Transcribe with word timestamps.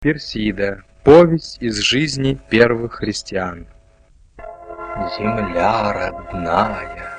Персида. 0.00 0.84
Повесть 1.02 1.60
из 1.60 1.78
жизни 1.78 2.38
первых 2.50 2.94
христиан. 2.94 3.66
Земля 5.18 5.92
родная, 5.92 7.18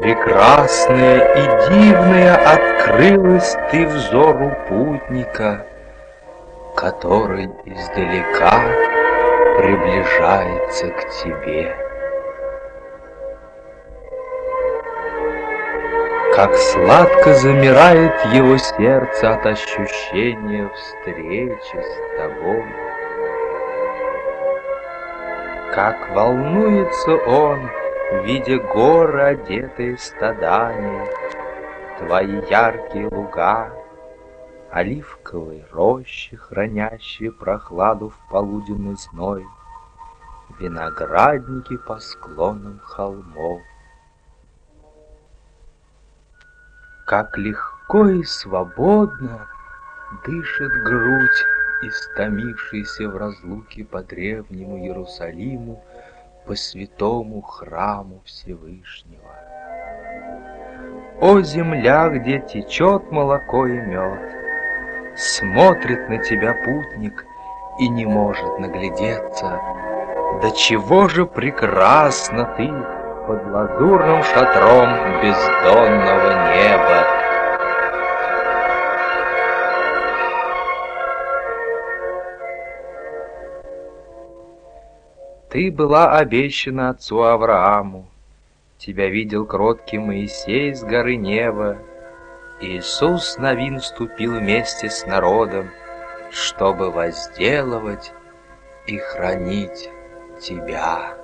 Прекрасная 0.00 1.34
и 1.34 1.68
дивная 1.68 2.36
Открылась 2.36 3.56
ты 3.72 3.88
взору 3.88 4.56
путника, 4.68 5.66
Который 6.76 7.46
издалека 7.64 8.62
Приближается 9.58 10.90
к 10.90 11.10
тебе. 11.24 11.76
Как 16.34 16.52
сладко 16.56 17.32
замирает 17.34 18.12
его 18.34 18.56
сердце 18.56 19.34
от 19.34 19.46
ощущения 19.46 20.68
встречи 20.70 21.76
с 21.76 22.18
тобой. 22.18 22.64
Как 25.72 26.10
волнуется 26.10 27.12
он, 27.12 27.70
видя 28.24 28.58
горы, 28.58 29.22
одетые 29.22 29.96
стадами, 29.96 31.06
Твои 31.98 32.40
яркие 32.50 33.06
луга, 33.12 33.72
оливковые 34.72 35.64
рощи, 35.70 36.34
хранящие 36.34 37.30
прохладу 37.30 38.08
в 38.08 38.18
полуденный 38.28 38.96
зной, 38.96 39.46
Виноградники 40.58 41.76
по 41.76 42.00
склонам 42.00 42.80
холмов. 42.82 43.60
Как 47.04 47.36
легко 47.36 48.08
и 48.08 48.22
свободно 48.22 49.46
дышит 50.24 50.72
грудь, 50.84 51.44
Истомившаяся 51.82 53.10
в 53.10 53.16
разлуке 53.18 53.84
по 53.84 54.02
древнему 54.02 54.78
Иерусалиму, 54.78 55.84
По 56.46 56.54
святому 56.54 57.42
храму 57.42 58.22
Всевышнего. 58.24 59.34
О, 61.20 61.40
земля, 61.42 62.08
где 62.08 62.40
течет 62.40 63.12
молоко 63.12 63.66
и 63.66 63.78
мед! 63.78 64.20
Смотрит 65.16 66.08
на 66.08 66.18
тебя 66.18 66.54
путник 66.64 67.24
и 67.78 67.88
не 67.88 68.06
может 68.06 68.58
наглядеться. 68.58 69.60
Да 70.40 70.50
чего 70.52 71.08
же 71.08 71.26
прекрасна 71.26 72.54
ты! 72.56 73.03
Под 73.26 73.46
лазурным 73.46 74.22
шатром 74.22 75.22
бездонного 75.22 76.30
неба. 76.52 77.24
Ты 85.50 85.70
была 85.70 86.18
обещана 86.18 86.90
отцу 86.90 87.22
Аврааму, 87.22 88.06
Тебя 88.76 89.08
видел 89.08 89.46
кроткий 89.46 89.98
Моисей 89.98 90.74
с 90.74 90.82
горы 90.82 91.16
неба, 91.16 91.78
Иисус 92.60 93.38
Новин 93.38 93.80
вступил 93.80 94.38
вместе 94.38 94.90
с 94.90 95.06
народом, 95.06 95.70
Чтобы 96.30 96.90
возделывать 96.90 98.12
и 98.86 98.98
хранить 98.98 99.88
Тебя. 100.40 101.23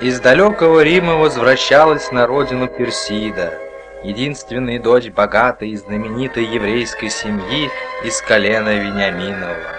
Из 0.00 0.18
далекого 0.18 0.80
Рима 0.80 1.16
возвращалась 1.16 2.10
на 2.10 2.26
родину 2.26 2.68
Персида, 2.68 3.52
единственная 4.02 4.80
дочь 4.80 5.10
богатой 5.10 5.72
и 5.72 5.76
знаменитой 5.76 6.46
еврейской 6.46 7.10
семьи 7.10 7.68
из 8.02 8.22
колена 8.22 8.76
Вениаминова. 8.76 9.76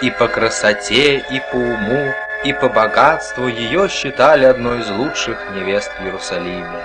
И 0.00 0.10
по 0.10 0.28
красоте, 0.28 1.18
и 1.18 1.42
по 1.52 1.56
уму, 1.56 2.14
и 2.42 2.54
по 2.54 2.70
богатству 2.70 3.48
ее 3.48 3.90
считали 3.90 4.46
одной 4.46 4.80
из 4.80 4.88
лучших 4.88 5.36
невест 5.54 5.92
в 5.98 6.04
Иерусалиме. 6.04 6.80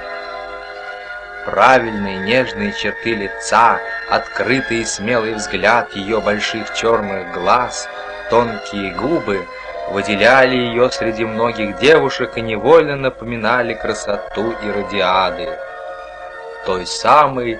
Правильные 1.45 2.17
нежные 2.17 2.73
черты 2.73 3.13
лица, 3.13 3.79
открытый 4.09 4.79
и 4.79 4.85
смелый 4.85 5.35
взгляд 5.35 5.95
ее 5.95 6.19
больших 6.19 6.73
черных 6.73 7.31
глаз, 7.31 7.87
тонкие 8.29 8.93
губы— 8.95 9.47
выделяли 9.91 10.55
ее 10.55 10.89
среди 10.89 11.25
многих 11.25 11.77
девушек 11.79 12.37
и 12.37 12.41
невольно 12.41 12.95
напоминали 12.95 13.73
красоту 13.73 14.51
Иродиады, 14.63 15.57
той 16.65 16.85
самой, 16.85 17.59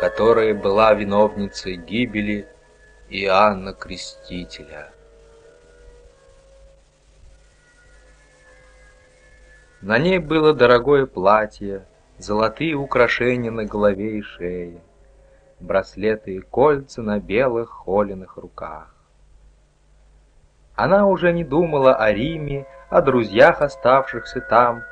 которая 0.00 0.54
была 0.54 0.94
виновницей 0.94 1.76
гибели 1.76 2.48
Иоанна 3.08 3.72
Крестителя. 3.72 4.92
На 9.80 9.98
ней 9.98 10.18
было 10.18 10.52
дорогое 10.52 11.06
платье, 11.06 11.86
золотые 12.18 12.74
украшения 12.74 13.50
на 13.50 13.64
голове 13.64 14.18
и 14.18 14.22
шее, 14.22 14.82
браслеты 15.58 16.36
и 16.36 16.40
кольца 16.40 17.00
на 17.00 17.18
белых 17.18 17.70
холеных 17.70 18.36
руках. 18.36 18.94
Она 20.80 21.06
уже 21.06 21.34
не 21.34 21.44
думала 21.44 21.94
о 21.94 22.10
Риме, 22.10 22.64
о 22.88 23.02
друзьях, 23.02 23.60
оставшихся 23.60 24.40
там. 24.40 24.82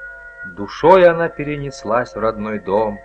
Душой 0.55 1.09
она 1.09 1.31
перенеслась 1.31 2.15
в 2.15 2.19
родной 2.19 2.59
дом, 2.59 2.99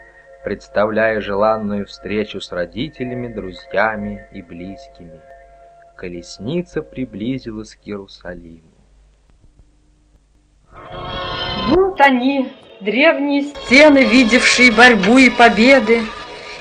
представляя 0.44 1.21
желанную 1.21 1.85
встречу 1.85 2.41
с 2.41 2.51
родителями, 2.51 3.29
друзьями 3.29 4.27
и 4.33 4.41
близкими. 4.41 5.21
Колесница 5.95 6.81
приблизилась 6.81 7.73
к 7.73 7.88
Иерусалиму. 7.88 8.73
Вот 11.69 12.01
они, 12.01 12.51
древние 12.81 13.44
стены, 13.44 14.03
видевшие 14.03 14.73
борьбу 14.73 15.19
и 15.19 15.29
победы, 15.29 16.01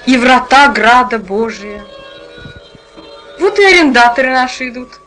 и 0.07 0.17
врата 0.17 0.73
града 0.73 1.19
Божия. 1.19 1.83
Вот 3.41 3.59
и 3.59 3.65
арендаторы 3.65 4.31
наши 4.31 4.69
идут. 4.69 5.02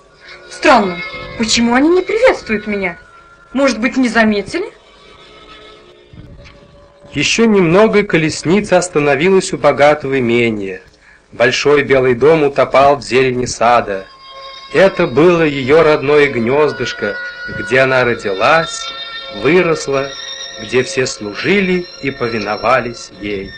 Странно, 0.55 0.97
почему 1.37 1.75
они 1.75 1.89
не 1.89 2.01
приветствуют 2.01 2.65
меня? 2.65 2.97
Может 3.51 3.79
быть, 3.79 3.97
не 3.97 4.07
заметили? 4.07 4.71
Еще 7.13 7.45
немного, 7.45 7.99
и 7.99 8.03
колесница 8.03 8.77
остановилась 8.77 9.51
у 9.51 9.57
богатого 9.57 10.17
имения. 10.17 10.81
Большой 11.33 11.83
белый 11.83 12.15
дом 12.15 12.43
утопал 12.43 12.95
в 12.95 13.03
зелени 13.03 13.45
сада. 13.45 14.05
Это 14.73 15.07
было 15.07 15.43
ее 15.43 15.81
родное 15.81 16.27
гнездышко, 16.27 17.15
где 17.59 17.81
она 17.81 18.05
родилась, 18.05 18.89
выросла, 19.41 20.09
где 20.61 20.83
все 20.83 21.05
служили 21.05 21.85
и 22.01 22.11
повиновались 22.11 23.11
ей. 23.19 23.51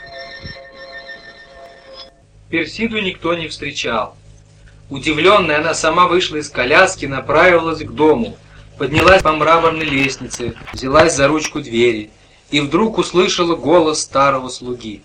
Персиду 2.50 3.00
никто 3.00 3.36
не 3.36 3.48
встречал. 3.48 4.16
Удивленная, 4.90 5.60
она 5.60 5.74
сама 5.74 6.08
вышла 6.08 6.38
из 6.38 6.50
коляски, 6.50 7.06
направилась 7.06 7.84
к 7.84 7.92
дому, 7.92 8.38
поднялась 8.78 9.22
по 9.22 9.34
мраморной 9.34 9.86
лестнице, 9.86 10.56
взялась 10.72 11.16
за 11.16 11.28
ручку 11.28 11.60
двери 11.60 12.10
и 12.52 12.62
вдруг 12.62 12.98
услышала 12.98 13.56
голос 13.56 14.02
старого 14.02 14.48
слуги. 14.48 15.02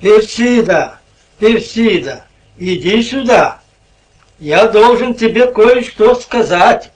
«Персида! 0.00 1.00
Персида! 1.40 2.26
Иди 2.56 3.02
сюда! 3.02 3.60
Я 4.38 4.68
должен 4.68 5.14
тебе 5.14 5.46
кое-что 5.46 6.14
сказать!» 6.14 6.92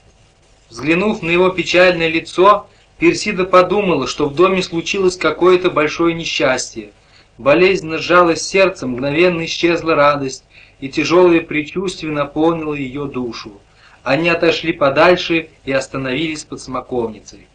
Взглянув 0.70 1.22
на 1.22 1.30
его 1.30 1.48
печальное 1.48 2.08
лицо, 2.08 2.68
Персида 2.98 3.44
подумала, 3.44 4.06
что 4.06 4.28
в 4.28 4.34
доме 4.34 4.62
случилось 4.62 5.16
какое-то 5.16 5.70
большое 5.70 6.14
несчастье. 6.14 6.90
Болезненно 7.38 7.98
сжалось 7.98 8.42
сердце, 8.42 8.86
мгновенно 8.86 9.44
исчезла 9.44 9.94
радость, 9.94 10.44
и 10.80 10.88
тяжелое 10.88 11.40
предчувствие 11.40 12.12
наполнило 12.12 12.74
ее 12.74 13.06
душу. 13.06 13.60
Они 14.02 14.28
отошли 14.28 14.72
подальше 14.72 15.50
и 15.64 15.72
остановились 15.72 16.44
под 16.44 16.60
смоковницей. 16.60 17.46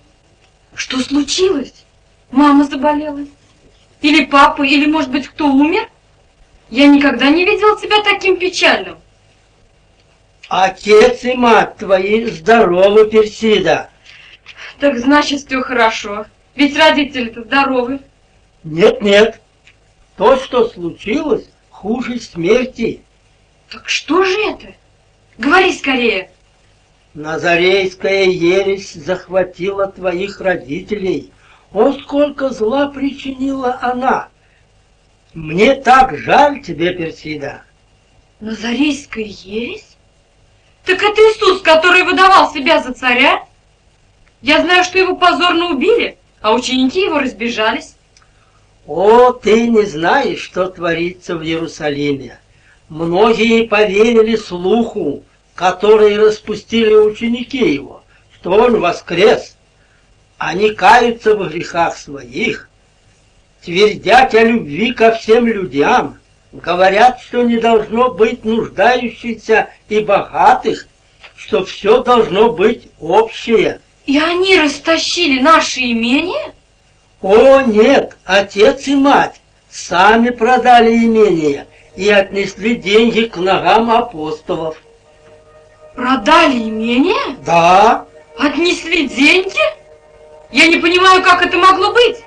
Что 0.75 0.99
случилось? 0.99 1.85
Мама 2.31 2.65
заболела? 2.65 3.25
Или 4.01 4.25
папа, 4.25 4.63
или, 4.63 4.85
может 4.85 5.11
быть, 5.11 5.27
кто 5.27 5.47
умер? 5.47 5.87
Я 6.69 6.87
никогда 6.87 7.29
не 7.29 7.45
видела 7.45 7.79
тебя 7.79 8.03
таким 8.03 8.37
печальным. 8.37 8.97
Отец 10.49 11.23
и 11.23 11.33
мать 11.33 11.77
твои 11.77 12.25
здоровы, 12.25 13.09
Персида. 13.09 13.89
Так 14.79 14.97
значит, 14.99 15.41
все 15.41 15.61
хорошо. 15.61 16.25
Ведь 16.55 16.77
родители-то 16.77 17.43
здоровы. 17.43 17.99
Нет, 18.63 19.01
нет. 19.01 19.41
То, 20.17 20.37
что 20.37 20.67
случилось, 20.67 21.49
хуже 21.69 22.19
смерти. 22.19 23.01
Так 23.73 23.89
что 23.89 24.23
же 24.23 24.39
это? 24.51 24.67
Говори 25.39 25.73
скорее. 25.73 26.29
Назарейская 27.15 28.25
ересь 28.25 28.93
захватила 28.93 29.87
твоих 29.87 30.39
родителей. 30.39 31.31
О, 31.71 31.91
сколько 31.93 32.51
зла 32.51 32.89
причинила 32.89 33.79
она! 33.81 34.29
Мне 35.33 35.73
так 35.73 36.15
жаль 36.15 36.61
тебе, 36.61 36.93
Персида. 36.93 37.63
Назарейская 38.41 39.23
ересь? 39.23 39.97
Так 40.85 41.01
это 41.01 41.19
Иисус, 41.19 41.63
который 41.63 42.03
выдавал 42.03 42.53
себя 42.53 42.79
за 42.79 42.93
царя? 42.93 43.43
Я 44.43 44.61
знаю, 44.61 44.83
что 44.83 44.99
его 44.99 45.15
позорно 45.15 45.71
убили, 45.71 46.19
а 46.41 46.53
ученики 46.53 47.05
его 47.05 47.17
разбежались. 47.17 47.95
О, 48.85 49.31
ты 49.31 49.67
не 49.67 49.83
знаешь, 49.83 50.41
что 50.41 50.67
творится 50.67 51.35
в 51.35 51.41
Иерусалиме. 51.41 52.37
Многие 52.89 53.67
поверили 53.67 54.35
слуху, 54.35 55.23
который 55.55 56.17
распустили 56.17 56.93
ученики 56.93 57.73
его, 57.73 58.03
что 58.35 58.51
он 58.51 58.79
воскрес. 58.79 59.55
Они 60.37 60.71
каются 60.71 61.35
в 61.35 61.49
грехах 61.49 61.97
своих, 61.97 62.69
твердят 63.63 64.33
о 64.33 64.43
любви 64.43 64.91
ко 64.91 65.13
всем 65.13 65.47
людям, 65.47 66.19
говорят, 66.51 67.21
что 67.21 67.43
не 67.43 67.57
должно 67.57 68.11
быть 68.11 68.43
нуждающихся 68.43 69.69
и 69.87 69.99
богатых, 69.99 70.87
что 71.35 71.63
все 71.63 72.03
должно 72.03 72.51
быть 72.51 72.89
общее. 72.99 73.79
И 74.05 74.19
они 74.19 74.59
растащили 74.59 75.41
наши 75.41 75.79
имения? 75.79 76.53
О, 77.21 77.61
нет, 77.61 78.17
отец 78.25 78.87
и 78.87 78.95
мать 78.95 79.39
сами 79.73 80.29
продали 80.29 80.93
имение 80.93 81.67
и 81.95 82.09
отнесли 82.09 82.75
деньги 82.75 83.25
к 83.25 83.37
ногам 83.37 83.91
апостолов. 83.91 84.77
Продали 85.95 86.57
имение? 86.57 87.37
Да. 87.45 88.05
Отнесли 88.37 89.07
деньги? 89.07 89.59
Я 90.51 90.67
не 90.67 90.77
понимаю, 90.77 91.23
как 91.23 91.45
это 91.45 91.57
могло 91.57 91.91
быть. 91.93 92.17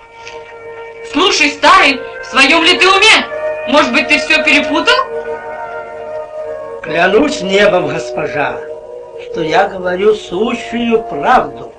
Слушай, 1.12 1.50
старый, 1.50 2.00
в 2.22 2.26
своем 2.26 2.62
ли 2.62 2.78
ты 2.78 2.88
уме? 2.88 3.26
Может 3.68 3.92
быть, 3.92 4.08
ты 4.08 4.18
все 4.18 4.42
перепутал? 4.44 4.94
Клянусь 6.82 7.40
небом, 7.40 7.88
госпожа, 7.88 8.56
что 9.24 9.42
я 9.42 9.68
говорю 9.68 10.14
сущую 10.14 11.02
правду. 11.04 11.72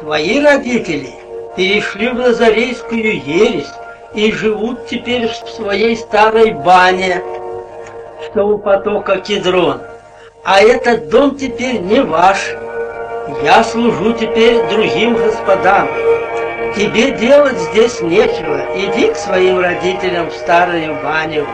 Твои 0.00 0.40
родители 0.40 1.10
перешли 1.56 2.08
в 2.08 2.14
Назарейскую 2.14 3.22
ересь 3.24 3.70
и 4.14 4.30
живут 4.30 4.86
теперь 4.86 5.28
в 5.28 5.48
своей 5.48 5.96
старой 5.96 6.52
бане, 6.52 7.22
что 8.26 8.48
у 8.48 8.58
потока 8.58 9.18
Кедрон. 9.18 9.80
А 10.44 10.60
этот 10.60 11.08
дом 11.08 11.36
теперь 11.36 11.80
не 11.80 12.02
ваш. 12.02 12.54
Я 13.42 13.62
служу 13.64 14.12
теперь 14.12 14.66
другим 14.68 15.16
господам. 15.16 15.88
Тебе 16.76 17.12
делать 17.12 17.58
здесь 17.58 18.00
нечего. 18.00 18.66
Иди 18.74 19.12
к 19.12 19.16
своим 19.16 19.60
родителям 19.60 20.30
в 20.30 20.34
старую 20.34 20.94
баню. 21.02 21.46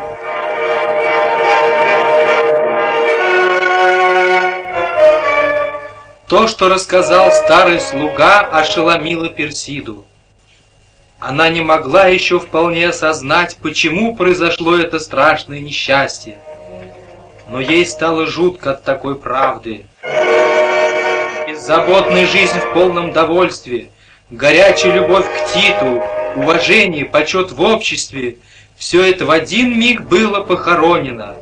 То, 6.29 6.47
что 6.47 6.69
рассказал 6.69 7.33
старый 7.33 7.81
слуга, 7.81 8.41
ошеломило 8.41 9.29
Персиду. 9.29 10.05
Она 11.21 11.49
не 11.49 11.61
могла 11.61 12.07
еще 12.07 12.39
вполне 12.39 12.89
осознать, 12.89 13.57
почему 13.63 14.15
произошло 14.15 14.77
это 14.77 14.99
страшное 14.99 15.61
несчастье. 15.61 16.39
Но 17.49 17.61
ей 17.61 17.85
стало 17.87 18.27
жутко 18.27 18.73
от 18.73 18.85
такой 18.85 19.17
правды. 19.17 19.87
Беззаботная 21.47 22.27
жизнь 22.27 22.59
в 22.59 22.73
полном 22.73 23.13
довольстве, 23.13 23.91
горячая 24.31 24.95
любовь 24.95 25.27
к 25.27 25.53
Титу, 25.53 26.03
уважение, 26.37 27.05
почет 27.05 27.53
в 27.53 27.61
обществе— 27.61 28.37
все 28.79 29.11
это 29.11 29.27
в 29.27 29.33
один 29.33 29.77
миг 29.77 30.03
было 30.03 30.41
похоронено. 30.45 31.35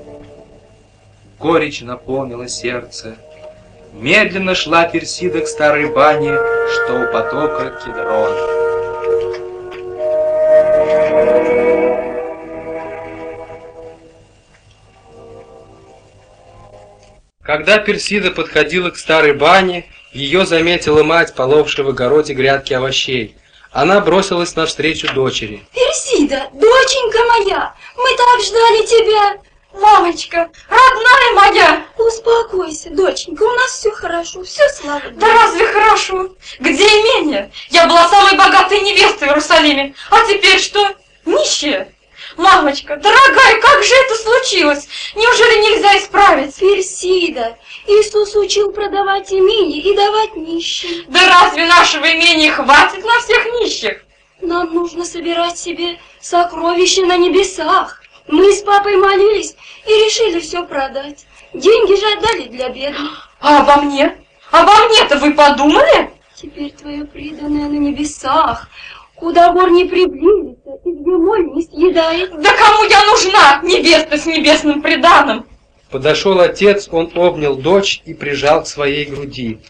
Горечь 1.39 1.83
наполнила 1.83 2.49
сердце. 2.49 3.17
Медленно 3.93 4.55
шла 4.55 4.85
Персида 4.85 5.43
к 5.43 5.47
старой 5.47 5.93
бане, 5.93 6.35
что 6.35 7.03
у 7.03 7.13
потока 7.13 7.79
Кедрон. 7.85 8.66
Когда 17.47 17.79
Персида 17.79 18.33
подходила 18.33 18.91
к 18.91 18.99
старой 18.99 19.33
бане, 19.33 19.85
ее 20.13 20.45
заметила 20.45 21.05
мать, 21.05 21.33
половшая 21.37 21.87
в 21.87 21.91
огороде 21.91 22.35
грядки 22.35 22.73
овощей. 22.73 23.37
Она 23.71 24.01
бросилась 24.01 24.57
навстречу 24.57 25.15
дочери. 25.15 25.65
Персида, 25.73 26.51
доченька 26.53 27.19
моя, 27.29 27.75
мы 27.97 28.17
так 28.17 28.41
ждали 28.43 28.87
тебя. 28.87 29.41
Мамочка, 29.75 30.51
родная 30.69 31.33
моя! 31.35 31.87
Успокойся, 31.99 32.91
доченька, 32.91 33.43
у 33.43 33.55
нас 33.55 33.73
все 33.73 33.91
хорошо, 33.93 34.43
все 34.43 34.69
слава 34.71 35.01
Богу. 35.01 35.21
Да 35.21 35.33
разве 35.33 35.67
хорошо? 35.67 36.31
Где 36.59 36.85
имение? 36.85 37.53
Я 37.69 37.87
была 37.87 38.09
самой 38.09 38.37
богатой 38.37 38.81
невестой 38.81 39.29
в 39.29 39.31
Иерусалиме, 39.31 39.95
а 40.11 40.27
теперь 40.27 40.59
что? 40.59 40.97
Нищая? 41.27 41.93
Мамочка, 42.37 42.97
дорогая, 42.97 43.61
как 43.61 43.83
же 43.83 43.95
это 43.95 44.15
случилось? 44.15 44.89
Неужели 45.15 45.73
нельзя 45.73 45.99
исправить? 45.99 46.55
Персида, 46.57 47.57
Иисус 47.87 48.35
учил 48.37 48.73
продавать 48.73 49.33
имение 49.33 49.81
и 49.81 49.97
давать 49.97 50.37
нищим. 50.37 51.05
Да 51.09 51.21
разве 51.41 51.67
нашего 51.67 52.05
имения 52.05 52.53
хватит 52.53 53.05
на 53.05 53.21
всех 53.21 53.47
нищих? 53.61 54.05
Нам 54.43 54.75
нужно 54.75 55.05
собирать 55.05 55.59
себе 55.59 55.99
сокровища 56.21 57.07
на 57.07 57.17
небесах. 57.17 58.03
Мы 58.29 58.53
с 58.53 58.61
папой 58.63 58.97
молились 58.97 59.57
и 59.87 59.89
решили 59.89 60.41
все 60.41 60.65
продать. 60.65 61.27
Деньги 61.55 61.99
же 61.99 62.07
отдали 62.19 62.49
для 62.49 62.69
бедных. 62.69 63.31
А 63.41 63.63
обо 63.63 63.81
мне? 63.83 64.15
Обо 64.51 64.73
мне-то 64.89 65.17
вы 65.19 65.33
подумали? 65.33 66.11
Теперь 66.35 66.71
твое 66.73 67.07
преданное 67.07 67.67
на 67.67 67.79
небесах, 67.79 68.69
куда 69.17 69.53
вор 69.53 69.71
не 69.71 69.85
приблизится 69.85 70.71
и 70.85 70.93
где 70.93 71.11
моль 71.11 71.47
не 71.55 71.63
съедает. 71.63 72.31
Да 72.41 72.51
кому 72.53 72.85
я 72.85 73.05
нужна, 73.07 73.61
невеста 73.63 74.19
с 74.19 74.27
небесным 74.27 74.83
приданым? 74.83 75.47
Подошел 75.91 76.41
отец, 76.41 76.89
он 76.91 77.11
обнял 77.15 77.57
дочь 77.57 78.03
и 78.05 78.15
прижал 78.15 78.63
к 78.63 78.67
своей 78.67 79.05
груди. 79.05 79.61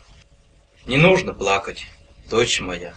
Не 0.87 0.97
нужно 0.97 1.35
плакать, 1.35 1.87
дочь 2.31 2.61
моя. 2.61 2.95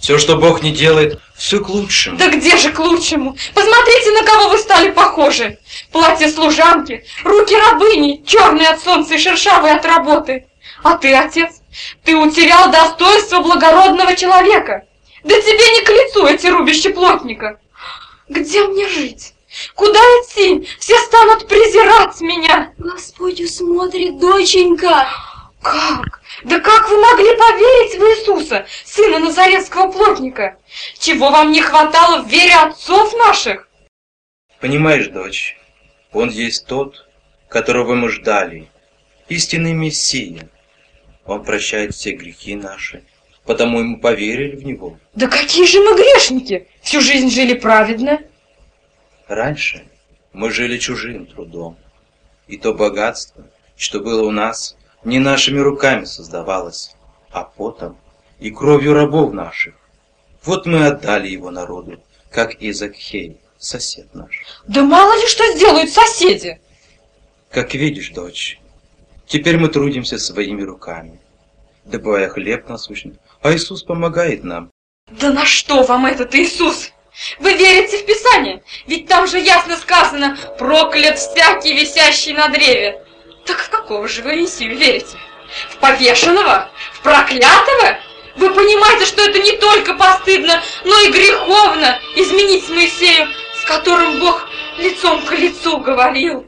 Все, 0.00 0.18
что 0.18 0.36
Бог 0.36 0.62
не 0.62 0.72
делает, 0.72 1.20
все 1.36 1.60
к 1.60 1.68
лучшему. 1.68 2.18
Да 2.18 2.28
где 2.28 2.56
же 2.56 2.72
к 2.72 2.78
лучшему? 2.80 3.36
Посмотрите, 3.54 4.10
на 4.10 4.24
кого 4.24 4.48
вы 4.48 4.58
стали 4.58 4.90
похожи. 4.90 5.58
Платье 5.92 6.28
служанки, 6.28 7.04
руки 7.22 7.54
рабыни, 7.54 8.22
черные 8.26 8.68
от 8.68 8.80
солнца 8.80 9.14
и 9.14 9.18
шершавые 9.18 9.74
от 9.74 9.84
работы. 9.84 10.46
А 10.82 10.96
ты, 10.96 11.14
отец, 11.14 11.62
ты 12.04 12.16
утерял 12.16 12.72
достоинство 12.72 13.42
благородного 13.42 14.16
человека. 14.16 14.82
Да 15.24 15.40
тебе 15.40 15.78
не 15.78 15.84
к 15.84 15.88
лицу 15.88 16.26
эти 16.26 16.46
рубища 16.48 16.90
плотника. 16.90 17.60
Где 18.28 18.66
мне 18.66 18.88
жить? 18.88 19.34
Куда 19.74 19.98
идти? 19.98 20.66
Все 20.78 20.98
станут 20.98 21.46
презирать 21.46 22.20
меня. 22.20 22.72
Господь 22.78 23.40
усмотрит, 23.40 24.18
доченька. 24.18 25.06
Как? 25.62 26.22
Да 26.44 26.58
как 26.58 26.88
вы 26.88 27.00
могли 27.00 27.36
поверить 27.36 27.98
в 27.98 28.02
Иисуса, 28.02 28.66
сына 28.84 29.20
Назарецкого 29.20 29.92
плотника? 29.92 30.56
Чего 30.98 31.30
вам 31.30 31.52
не 31.52 31.60
хватало 31.60 32.22
в 32.22 32.28
вере 32.28 32.54
отцов 32.54 33.14
наших? 33.14 33.68
Понимаешь, 34.60 35.08
дочь, 35.08 35.56
он 36.12 36.30
есть 36.30 36.66
тот, 36.66 37.06
которого 37.48 37.94
мы 37.94 38.08
ждали, 38.08 38.70
истинный 39.28 39.72
Мессия. 39.72 40.48
Он 41.26 41.44
прощает 41.44 41.94
все 41.94 42.12
грехи 42.12 42.56
наши, 42.56 43.04
потому 43.44 43.80
и 43.80 43.82
мы 43.82 44.00
поверили 44.00 44.56
в 44.56 44.64
Него. 44.64 44.98
Да 45.14 45.26
какие 45.28 45.66
же 45.66 45.80
мы 45.80 45.96
грешники! 45.96 46.68
Всю 46.82 47.00
жизнь 47.00 47.30
жили 47.30 47.54
праведно. 47.54 48.20
Раньше 49.28 49.84
мы 50.32 50.50
жили 50.50 50.78
чужим 50.78 51.26
трудом, 51.26 51.76
и 52.46 52.56
то 52.56 52.74
богатство, 52.74 53.44
что 53.76 54.00
было 54.00 54.22
у 54.22 54.30
нас, 54.30 54.76
не 55.04 55.18
нашими 55.18 55.58
руками 55.58 56.04
создавалось, 56.04 56.94
а 57.30 57.44
потом 57.44 57.98
и 58.38 58.50
кровью 58.50 58.94
рабов 58.94 59.32
наших. 59.32 59.74
Вот 60.44 60.66
мы 60.66 60.86
отдали 60.86 61.28
его 61.28 61.50
народу, 61.50 62.02
как 62.30 62.54
и 62.54 62.72
Закхей, 62.72 63.38
сосед 63.58 64.12
наш. 64.14 64.42
Да 64.66 64.82
мало 64.82 65.14
ли 65.20 65.26
что 65.28 65.44
сделают 65.56 65.90
соседи. 65.90 66.60
Как 67.50 67.74
видишь, 67.74 68.10
дочь, 68.10 68.58
теперь 69.26 69.58
мы 69.58 69.68
трудимся 69.68 70.18
своими 70.18 70.62
руками, 70.62 71.20
добывая 71.84 72.28
хлеб 72.28 72.68
насущный, 72.68 73.18
а 73.42 73.52
Иисус 73.52 73.82
помогает 73.82 74.44
нам. 74.44 74.70
Да 75.10 75.30
на 75.30 75.44
что 75.44 75.82
вам 75.82 76.06
этот 76.06 76.34
Иисус? 76.34 76.90
Вы 77.40 77.54
верите 77.54 77.98
в 77.98 78.06
Писание? 78.06 78.62
Ведь 78.86 79.06
там 79.06 79.26
же 79.26 79.38
ясно 79.38 79.76
сказано 79.76 80.38
«проклят 80.58 81.18
всякий, 81.18 81.74
висящий 81.74 82.32
на 82.32 82.48
древе». 82.48 83.04
Так 83.44 83.58
в 83.58 83.68
какого 83.68 84.08
же 84.08 84.22
вы 84.22 84.36
Мессию 84.36 84.76
верите? 84.76 85.18
В 85.70 85.76
повешенного? 85.76 86.70
В 86.94 87.00
проклятого? 87.02 87.98
Вы 88.36 88.48
понимаете, 88.50 89.04
что 89.04 89.22
это 89.22 89.38
не 89.40 89.52
только 89.58 89.94
постыдно, 89.94 90.62
но 90.84 91.00
и 91.00 91.10
греховно 91.10 91.98
изменить 92.16 92.68
Моисею, 92.70 93.28
с 93.60 93.64
которым 93.66 94.20
Бог 94.20 94.48
лицом 94.78 95.22
к 95.26 95.32
лицу 95.32 95.78
говорил. 95.78 96.46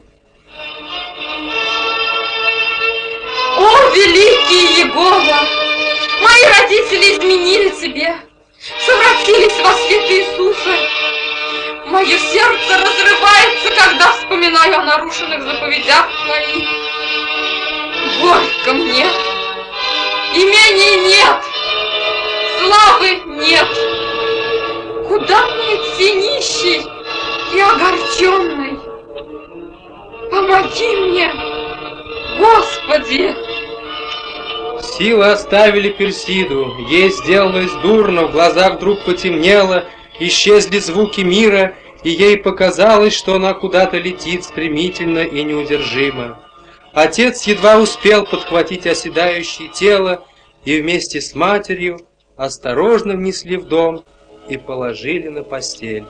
О, 3.57 3.89
великий 3.93 4.81
Егова! 4.81 5.64
Мои 6.25 6.43
родители 6.59 7.13
изменили 7.13 7.69
тебе, 7.69 8.15
совратились 8.83 9.59
во 9.63 9.73
свет 9.73 10.09
Иисуса. 10.09 10.75
Мое 11.85 12.17
сердце 12.17 12.77
разрывается, 12.79 13.69
когда 13.77 14.11
вспоминаю 14.11 14.79
о 14.79 14.85
нарушенных 14.85 15.43
заповедях 15.43 16.07
твоих. 16.25 16.67
Горько 18.21 18.73
мне, 18.73 19.05
имений 20.33 21.13
нет, 21.13 21.43
славы 22.59 23.21
нет. 23.37 23.67
Куда 25.07 25.45
мне 25.45 25.75
идти 25.75 26.11
нищий 26.15 26.81
и 27.53 27.59
огорченный? 27.59 28.79
Помоги 30.31 30.95
мне, 30.95 31.31
Господи! 32.39 33.64
Силы 34.85 35.25
оставили 35.31 35.89
Персиду, 35.89 36.77
ей 36.89 37.09
сделалось 37.09 37.71
дурно, 37.81 38.27
в 38.27 38.31
глазах 38.31 38.75
вдруг 38.75 39.03
потемнело, 39.03 39.85
исчезли 40.19 40.79
звуки 40.79 41.21
мира, 41.21 41.75
и 42.03 42.09
ей 42.09 42.37
показалось, 42.37 43.13
что 43.13 43.35
она 43.35 43.53
куда-то 43.53 43.97
летит 43.97 44.43
стремительно 44.43 45.19
и 45.19 45.43
неудержимо. 45.43 46.39
Отец 46.93 47.43
едва 47.43 47.77
успел 47.77 48.25
подхватить 48.25 48.87
оседающее 48.87 49.67
тело 49.67 50.25
и 50.63 50.79
вместе 50.79 51.19
с 51.19 51.35
матерью 51.35 51.99
осторожно 52.37 53.15
внесли 53.15 53.57
в 53.57 53.65
дом 53.65 54.05
и 54.47 54.57
положили 54.57 55.27
на 55.27 55.43
постель. 55.43 56.05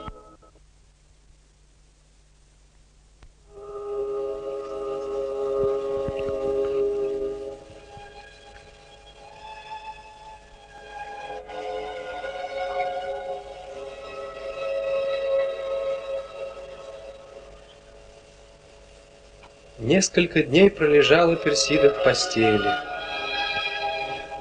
Несколько 19.86 20.42
дней 20.42 20.68
пролежала 20.68 21.36
Персида 21.36 21.90
в 21.90 22.02
постели. 22.02 22.72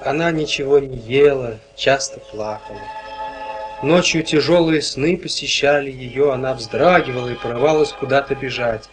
Она 0.01 0.31
ничего 0.31 0.79
не 0.79 0.97
ела, 0.97 1.59
часто 1.75 2.19
плакала. 2.19 2.81
Ночью 3.83 4.23
тяжелые 4.23 4.81
сны 4.81 5.15
посещали 5.15 5.91
ее, 5.91 6.33
она 6.33 6.55
вздрагивала 6.55 7.29
и 7.29 7.35
порывалась 7.35 7.91
куда-то 7.91 8.33
бежать. 8.33 8.89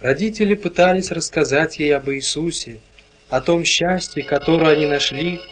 Родители 0.00 0.54
пытались 0.54 1.10
рассказать 1.10 1.78
ей 1.78 1.94
об 1.94 2.08
Иисусе, 2.08 2.80
о 3.28 3.42
том 3.42 3.66
счастье, 3.66 4.22
которое 4.22 4.72
они 4.74 4.86
нашли, 4.86 5.42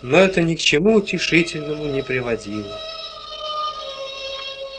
но 0.00 0.16
это 0.16 0.40
ни 0.40 0.54
к 0.54 0.60
чему 0.60 0.94
утешительному 0.94 1.84
не 1.84 2.02
приводило. 2.02 2.80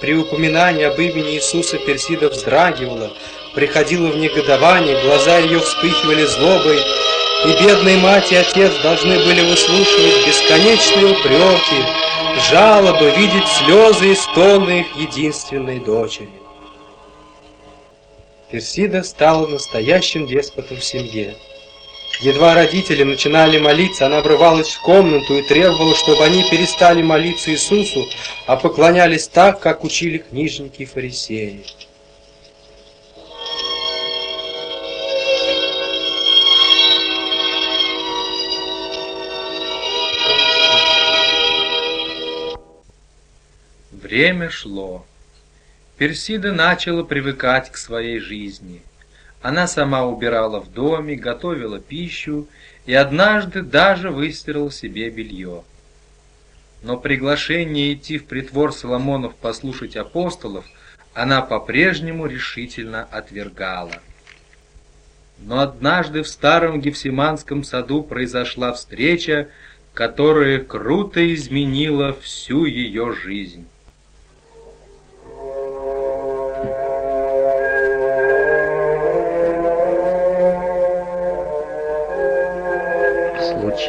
При 0.01 0.15
упоминании 0.15 0.85
об 0.85 0.99
имени 0.99 1.35
Иисуса 1.35 1.77
Персида 1.77 2.29
вздрагивала, 2.29 3.11
приходила 3.53 4.07
в 4.07 4.17
негодование, 4.17 5.01
глаза 5.01 5.37
ее 5.39 5.59
вспыхивали 5.59 6.25
злобой, 6.25 6.79
и 7.45 7.63
бедные 7.63 7.97
мать 7.97 8.31
и 8.31 8.35
отец 8.35 8.71
должны 8.83 9.17
были 9.19 9.49
выслушивать 9.49 10.27
бесконечные 10.27 11.05
упреки, 11.05 11.83
жалобы, 12.49 13.11
видеть 13.11 13.47
слезы 13.47 14.11
и 14.11 14.15
стоны 14.15 14.81
их 14.81 14.95
единственной 14.95 15.79
дочери. 15.79 16.29
Персида 18.51 19.03
стала 19.03 19.47
настоящим 19.47 20.25
деспотом 20.25 20.77
в 20.77 20.83
семье. 20.83 21.35
Едва 22.21 22.53
родители 22.53 23.03
начинали 23.03 23.59
молиться, 23.59 24.07
она 24.07 24.21
врывалась 24.21 24.69
в 24.69 24.81
комнату 24.81 25.37
и 25.37 25.41
требовала, 25.43 25.95
чтобы 25.95 26.25
они 26.25 26.43
перестали 26.49 27.01
молиться 27.01 27.51
Иисусу, 27.51 28.05
а 28.45 28.57
поклонялись 28.57 29.27
так, 29.27 29.61
как 29.61 29.85
учили 29.85 30.17
книжники 30.17 30.81
и 30.81 30.85
фарисеи. 30.85 31.63
Время 44.09 44.49
шло. 44.49 45.05
Персида 45.99 46.51
начала 46.51 47.03
привыкать 47.03 47.69
к 47.71 47.77
своей 47.77 48.17
жизни. 48.17 48.81
Она 49.43 49.67
сама 49.67 50.03
убирала 50.03 50.59
в 50.59 50.73
доме, 50.73 51.15
готовила 51.15 51.79
пищу 51.79 52.47
и 52.87 52.93
однажды 52.95 53.61
даже 53.61 54.09
выстирала 54.09 54.71
себе 54.71 55.11
белье. 55.11 55.63
Но 56.81 56.97
приглашение 56.97 57.93
идти 57.93 58.17
в 58.17 58.25
притвор 58.25 58.73
Соломонов 58.73 59.35
послушать 59.35 59.95
апостолов 59.95 60.65
она 61.13 61.43
по-прежнему 61.43 62.25
решительно 62.25 63.03
отвергала. 63.03 64.01
Но 65.37 65.59
однажды 65.59 66.23
в 66.23 66.27
старом 66.27 66.81
Гефсиманском 66.81 67.63
саду 67.63 68.01
произошла 68.01 68.73
встреча, 68.73 69.49
которая 69.93 70.61
круто 70.63 71.31
изменила 71.31 72.13
всю 72.19 72.65
ее 72.65 73.13
жизнь. 73.13 73.67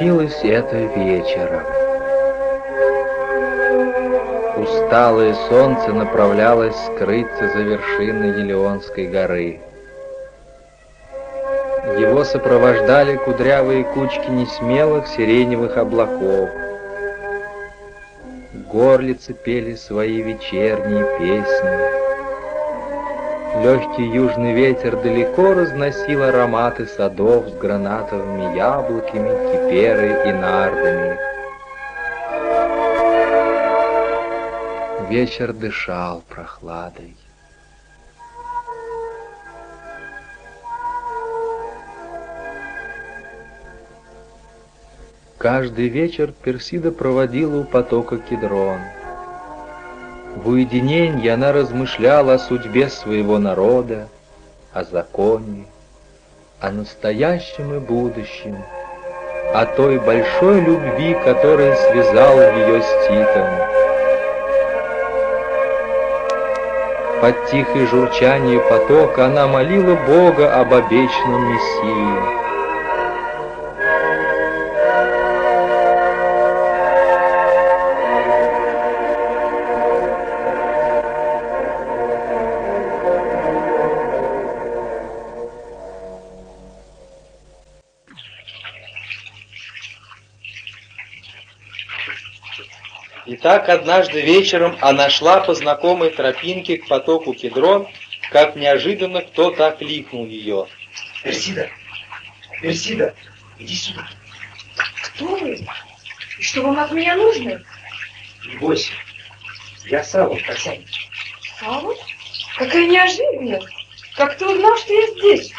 Случилось 0.00 0.40
это 0.44 0.78
вечером. 0.96 1.62
Усталое 4.56 5.34
солнце 5.50 5.92
направлялось 5.92 6.74
скрыться 6.86 7.50
за 7.50 7.58
вершиной 7.58 8.40
Елеонской 8.40 9.08
горы. 9.08 9.60
Его 11.98 12.24
сопровождали 12.24 13.16
кудрявые 13.16 13.84
кучки 13.84 14.30
несмелых 14.30 15.06
сиреневых 15.06 15.76
облаков. 15.76 16.48
Горлицы 18.72 19.34
пели 19.34 19.74
свои 19.74 20.22
вечерние 20.22 21.04
песни. 21.18 21.99
Легкий 23.62 24.06
южный 24.06 24.54
ветер 24.54 24.96
далеко 25.02 25.52
разносил 25.52 26.22
ароматы 26.22 26.86
садов 26.86 27.46
с 27.46 27.52
гранатовыми 27.58 28.56
яблоками, 28.56 29.28
киперой 29.52 30.30
и 30.30 30.32
нардами. 30.32 31.18
Вечер 35.10 35.52
дышал 35.52 36.22
прохладой. 36.26 37.18
Каждый 45.36 45.88
вечер 45.88 46.32
Персида 46.32 46.92
проводила 46.92 47.60
у 47.60 47.64
потока 47.64 48.16
Кедрон. 48.16 48.78
В 50.42 50.48
уединении 50.48 51.28
она 51.28 51.52
размышляла 51.52 52.34
о 52.34 52.38
судьбе 52.38 52.88
своего 52.88 53.38
народа, 53.38 54.08
о 54.72 54.84
законе, 54.84 55.66
о 56.60 56.70
настоящем 56.70 57.74
и 57.74 57.78
будущем, 57.78 58.56
о 59.52 59.66
той 59.66 59.98
большой 59.98 60.62
любви, 60.62 61.14
которая 61.26 61.76
связала 61.76 62.56
ее 62.56 62.80
с 62.80 63.06
Титом. 63.06 63.50
Под 67.20 67.46
тихое 67.50 67.86
журчание 67.86 68.60
потока 68.60 69.26
она 69.26 69.46
молила 69.46 69.94
Бога 70.06 70.58
об 70.58 70.72
обещанном 70.72 71.52
Мессии. 71.52 72.39
И 93.30 93.36
так 93.36 93.68
однажды 93.68 94.22
вечером 94.22 94.76
она 94.80 95.08
шла 95.08 95.38
по 95.38 95.54
знакомой 95.54 96.10
тропинке 96.10 96.78
к 96.78 96.88
потоку 96.88 97.32
Кедрон, 97.32 97.86
как 98.32 98.56
неожиданно 98.56 99.22
кто-то 99.22 99.68
окликнул 99.68 100.26
ее. 100.26 100.66
«Персида! 101.22 101.70
Персида! 102.60 103.14
Иди 103.60 103.76
сюда!» 103.76 104.10
«Кто 105.04 105.26
вы? 105.36 105.64
И 106.40 106.42
что 106.42 106.62
вам 106.62 106.80
от 106.80 106.90
меня 106.90 107.14
нужно?» 107.14 107.62
«Не 108.46 108.56
бойся, 108.56 108.92
я 109.84 110.02
Савва, 110.02 110.36
Касань». 110.44 110.84
«Савва? 111.60 111.94
Какая 112.56 112.88
неожиданность! 112.88 113.68
Как 114.16 114.38
ты 114.38 114.44
узнал, 114.44 114.76
что 114.76 114.92
я 114.92 115.06
здесь?» 115.06 115.52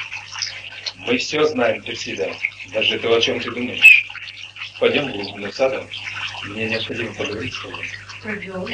«Мы 0.97 1.17
все 1.19 1.45
знаем, 1.45 1.81
Персида, 1.83 2.33
даже 2.73 2.99
то, 2.99 3.15
о 3.15 3.21
чем 3.21 3.39
ты 3.39 3.49
думаешь. 3.49 4.05
Пойдем 4.77 5.07
в 5.07 5.13
глубину 5.13 5.49
садом». 5.53 5.87
Мне 6.43 6.69
необходимо 6.69 7.13
поговорить 7.13 7.53
с. 7.53 8.23
Пойдем. 8.23 8.65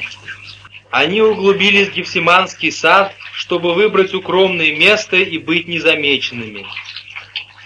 Они 0.89 1.21
углубились 1.21 1.89
в 1.89 1.93
Гефсиманский 1.93 2.71
сад, 2.71 3.13
чтобы 3.33 3.73
выбрать 3.73 4.13
укромное 4.13 4.75
место 4.75 5.17
и 5.17 5.37
быть 5.37 5.67
незамеченными. 5.67 6.65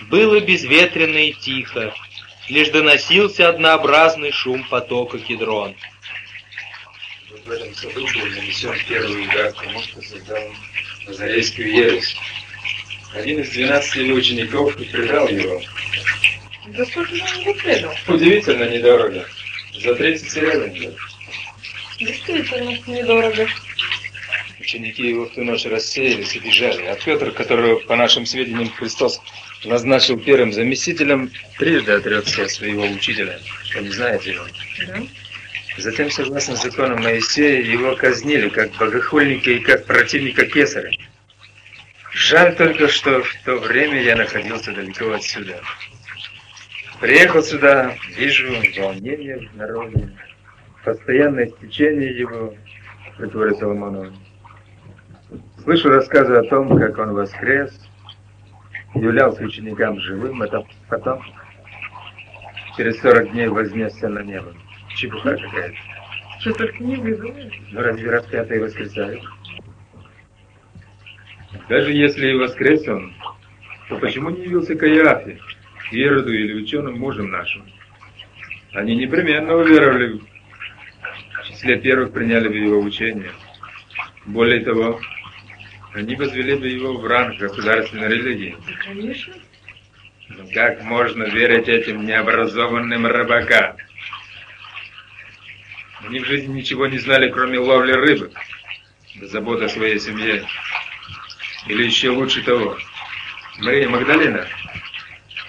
Было 0.10 0.40
безветренно 0.40 1.18
и 1.18 1.34
тихо, 1.34 1.94
лишь 2.50 2.70
доносился 2.70 3.48
однообразный 3.48 4.32
шум 4.32 4.64
потока 4.70 5.20
Кедрон. 5.20 5.76
В 7.46 7.50
этом 7.50 7.74
саду 7.76 8.02
был 8.02 8.26
нанесен 8.26 8.76
первый 8.88 9.24
удар 9.26 9.52
тому, 9.54 9.82
что 9.82 10.02
создал 10.02 10.44
Назарейскую 11.08 11.72
ересь. 11.72 12.16
Один 13.14 13.40
из 13.42 13.52
двенадцати 13.52 14.00
его 14.00 14.18
учеников 14.18 14.76
предал 14.76 15.28
его. 15.28 15.62
Да 16.68 16.86
сколько 16.86 17.16
же 17.16 17.24
он 17.24 17.40
его 17.42 17.54
предал? 17.56 17.96
Удивительно 18.08 18.70
недорого. 18.70 19.28
За 19.74 19.96
30 19.96 20.32
серебряников. 20.32 20.94
Действительно, 22.00 22.78
недорого. 22.88 23.48
Ученики 24.60 25.08
его 25.08 25.26
в 25.26 25.34
ту 25.34 25.44
ночь 25.44 25.66
рассеялись 25.66 26.36
и 26.36 26.40
бежали, 26.40 26.84
а 26.84 26.96
Петр, 26.96 27.32
которого, 27.32 27.80
по 27.80 27.96
нашим 27.96 28.26
сведениям, 28.26 28.70
Христос 28.70 29.22
назначил 29.66 30.20
первым 30.20 30.54
заместителем, 30.54 31.32
трижды 31.58 31.92
отрекся 31.94 32.44
от 32.44 32.52
своего 32.52 32.84
учителя. 32.84 33.40
Вы 33.76 33.82
не 33.82 33.90
знаете 33.90 34.32
его? 34.32 34.46
Да? 34.88 35.02
Затем, 35.78 36.12
согласно 36.12 36.56
закону 36.56 36.98
Моисея, 36.98 37.62
его 37.62 37.96
казнили 37.96 38.50
как 38.50 38.72
богохульника 38.78 39.52
и 39.52 39.60
как 39.60 39.86
противника 39.86 40.46
кесаря. 40.46 40.92
Жаль 42.14 42.56
только, 42.56 42.88
что 42.90 43.24
в 43.24 43.36
то 43.46 43.56
время 43.56 44.02
я 44.02 44.16
находился 44.16 44.74
далеко 44.74 45.12
отсюда. 45.12 45.62
Приехал 47.02 47.42
сюда, 47.42 47.96
вижу 48.16 48.54
волнение 48.80 49.50
в 49.50 49.58
народе, 49.58 50.16
постоянное 50.86 51.48
стечение 51.48 52.16
его, 52.16 52.54
притворе 53.18 53.56
Соломонова. 53.56 54.14
Слышу 55.64 55.90
рассказы 55.90 56.36
о 56.36 56.44
том, 56.44 56.78
как 56.78 57.00
он 57.00 57.14
воскрес, 57.14 57.72
являлся 58.94 59.44
ученикам 59.44 60.00
живым, 60.00 60.44
это 60.44 60.64
потом 60.90 61.24
через 62.78 63.02
40 63.02 63.32
дней 63.32 63.48
вознесся 63.48 64.08
на 64.08 64.20
небо. 64.20 64.54
Чепуха 64.96 65.36
какая-то. 65.38 65.76
Что 66.40 66.54
только 66.54 66.84
не 66.84 66.98
выдумаешь. 66.98 67.62
Ну 67.72 67.82
разве 67.82 68.12
распятые 68.12 68.62
воскресают? 68.62 69.24
Даже 71.68 71.94
если 71.94 72.28
и 72.28 72.36
воскрес 72.36 72.88
он, 72.88 73.12
то 73.90 73.98
почему 73.98 74.30
не 74.30 74.44
явился 74.44 74.76
Каиафе, 74.76 75.40
Ироду 75.92 76.34
или 76.34 76.54
ученым 76.54 77.00
мужем 77.00 77.30
нашим? 77.30 77.66
Они 78.74 78.96
непременно 78.96 79.56
уверовали, 79.56 80.20
в 80.20 81.48
числе 81.48 81.78
первых 81.78 82.14
приняли 82.14 82.48
бы 82.48 82.58
его 82.58 82.80
учение. 82.80 83.32
Более 84.26 84.62
того, 84.62 85.00
они 85.94 86.16
возвели 86.16 86.56
бы 86.56 86.68
его 86.68 86.94
в 86.94 87.06
ранг 87.06 87.38
государственной 87.38 88.08
религии. 88.08 88.56
Да, 88.66 88.74
конечно. 88.86 89.34
Но 90.30 90.46
как 90.54 90.82
можно 90.84 91.24
верить 91.24 91.68
этим 91.68 92.06
необразованным 92.06 93.06
рыбакам? 93.06 93.76
Они 96.06 96.20
в 96.20 96.26
жизни 96.26 96.54
ничего 96.54 96.88
не 96.88 96.98
знали, 96.98 97.30
кроме 97.30 97.60
ловли 97.60 97.92
рыбы, 97.92 98.32
да 99.16 99.28
заботы 99.28 99.66
о 99.66 99.70
своей 99.70 100.00
семье. 100.00 100.46
Или 101.68 101.84
еще 101.84 102.10
лучше 102.10 102.42
того, 102.44 102.78
Мария 103.60 103.90
Магдалина, 103.90 104.48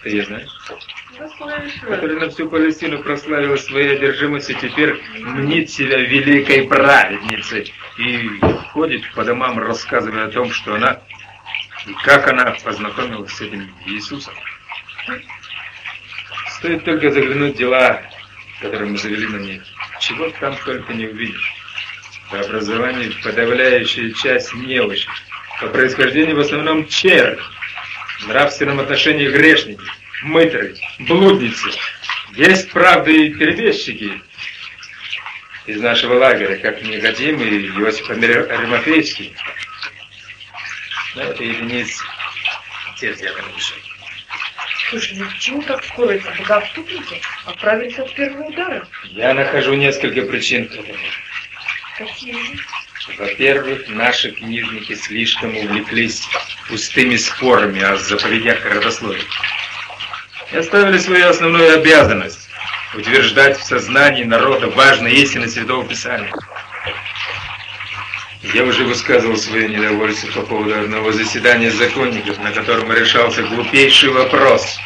слышала. 0.03 1.63
Которая 1.89 2.19
на 2.19 2.31
всю 2.31 2.49
Палестину 2.49 3.03
прославила 3.03 3.57
своей 3.57 3.97
одержимостью, 3.97 4.57
теперь 4.61 5.01
мнит 5.19 5.71
себя 5.71 5.99
великой 5.99 6.67
праведницей 6.67 7.73
и 7.99 8.41
ходит 8.73 9.11
по 9.13 9.25
домам, 9.25 9.59
рассказывая 9.59 10.27
о 10.27 10.31
том, 10.31 10.51
что 10.51 10.75
она 10.75 11.01
и 11.87 11.93
как 12.05 12.29
она 12.29 12.57
познакомилась 12.65 13.33
с 13.33 13.41
этим 13.41 13.71
Иисусом. 13.87 14.35
Стоит 16.59 16.85
только 16.85 17.11
заглянуть 17.11 17.55
в 17.55 17.59
дела, 17.59 18.03
которые 18.61 18.91
мы 18.91 18.99
завели 18.99 19.27
на 19.27 19.39
них. 19.39 19.63
Чего 20.01 20.31
там 20.41 20.57
только 20.65 20.95
не 20.95 21.07
увидишь. 21.07 21.55
По 22.31 22.41
образованию 22.41 23.13
подавляющая 23.23 24.13
часть 24.13 24.55
неучи. 24.55 25.09
По 25.61 25.69
происхождению 25.69 26.37
в 26.37 26.41
основном 26.41 26.87
червь. 26.87 27.43
В 28.23 28.29
нравственном 28.29 28.79
отношении 28.81 29.29
грешники, 29.29 29.83
мытры, 30.23 30.77
блудницы. 31.01 31.71
Есть, 32.35 32.71
правда, 32.71 33.11
и 33.11 33.31
перебежчики 33.31 34.23
из 35.67 35.81
нашего 35.81 36.15
лагеря, 36.15 36.57
как 36.57 36.83
Никодим 36.83 37.41
и 37.41 37.67
Иосиф 37.69 38.09
Аримафейский. 38.11 39.35
Но 41.17 41.23
это 41.23 41.43
единицы. 41.43 42.05
Те 42.99 43.13
взяты 43.13 43.43
на 43.43 43.49
душе. 43.49 43.75
Слушай, 44.91 45.19
ну 45.19 45.27
почему 45.27 45.63
так 45.63 45.85
скоро 45.85 46.13
эти 46.13 46.27
богоотступники 46.39 47.21
отправились 47.47 47.99
от 47.99 48.15
первого 48.15 48.45
удара? 48.45 48.87
Я 49.05 49.35
нахожу 49.35 49.75
несколько 49.75 50.23
причин. 50.23 50.71
Какие 51.97 52.33
же? 52.33 52.63
Во-первых, 53.19 53.89
наши 53.89 54.31
книжники 54.31 54.95
слишком 54.95 55.57
увлеклись 55.57 56.23
пустыми 56.69 57.17
спорами 57.17 57.83
о 57.83 57.97
заповедях 57.97 58.65
родословия. 58.65 59.25
И 60.53 60.57
оставили 60.57 60.99
свою 60.99 61.29
основную 61.29 61.75
обязанность– 61.75 62.49
утверждать 62.95 63.59
в 63.59 63.65
сознании 63.65 64.23
народа 64.23 64.69
важные 64.69 65.17
истины 65.17 65.49
Святого 65.49 65.85
Писания. 65.85 66.33
Я 68.55 68.65
уже 68.65 68.85
высказывал 68.85 69.37
свое 69.37 69.69
недовольство 69.69 70.31
по 70.41 70.47
поводу 70.47 70.79
одного 70.79 71.11
заседания 71.11 71.71
законников, 71.71 72.39
на 72.39 72.53
котором 72.53 72.93
решался 72.93 73.43
глупейший 73.43 74.11
вопрос. 74.11 74.79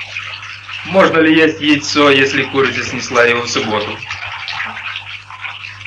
Можно 0.87 1.18
ли 1.18 1.35
есть 1.35 1.61
яйцо, 1.61 2.11
если 2.11 2.44
курица 2.44 2.83
снесла 2.83 3.24
его 3.24 3.42
в 3.42 3.50
субботу? 3.50 3.98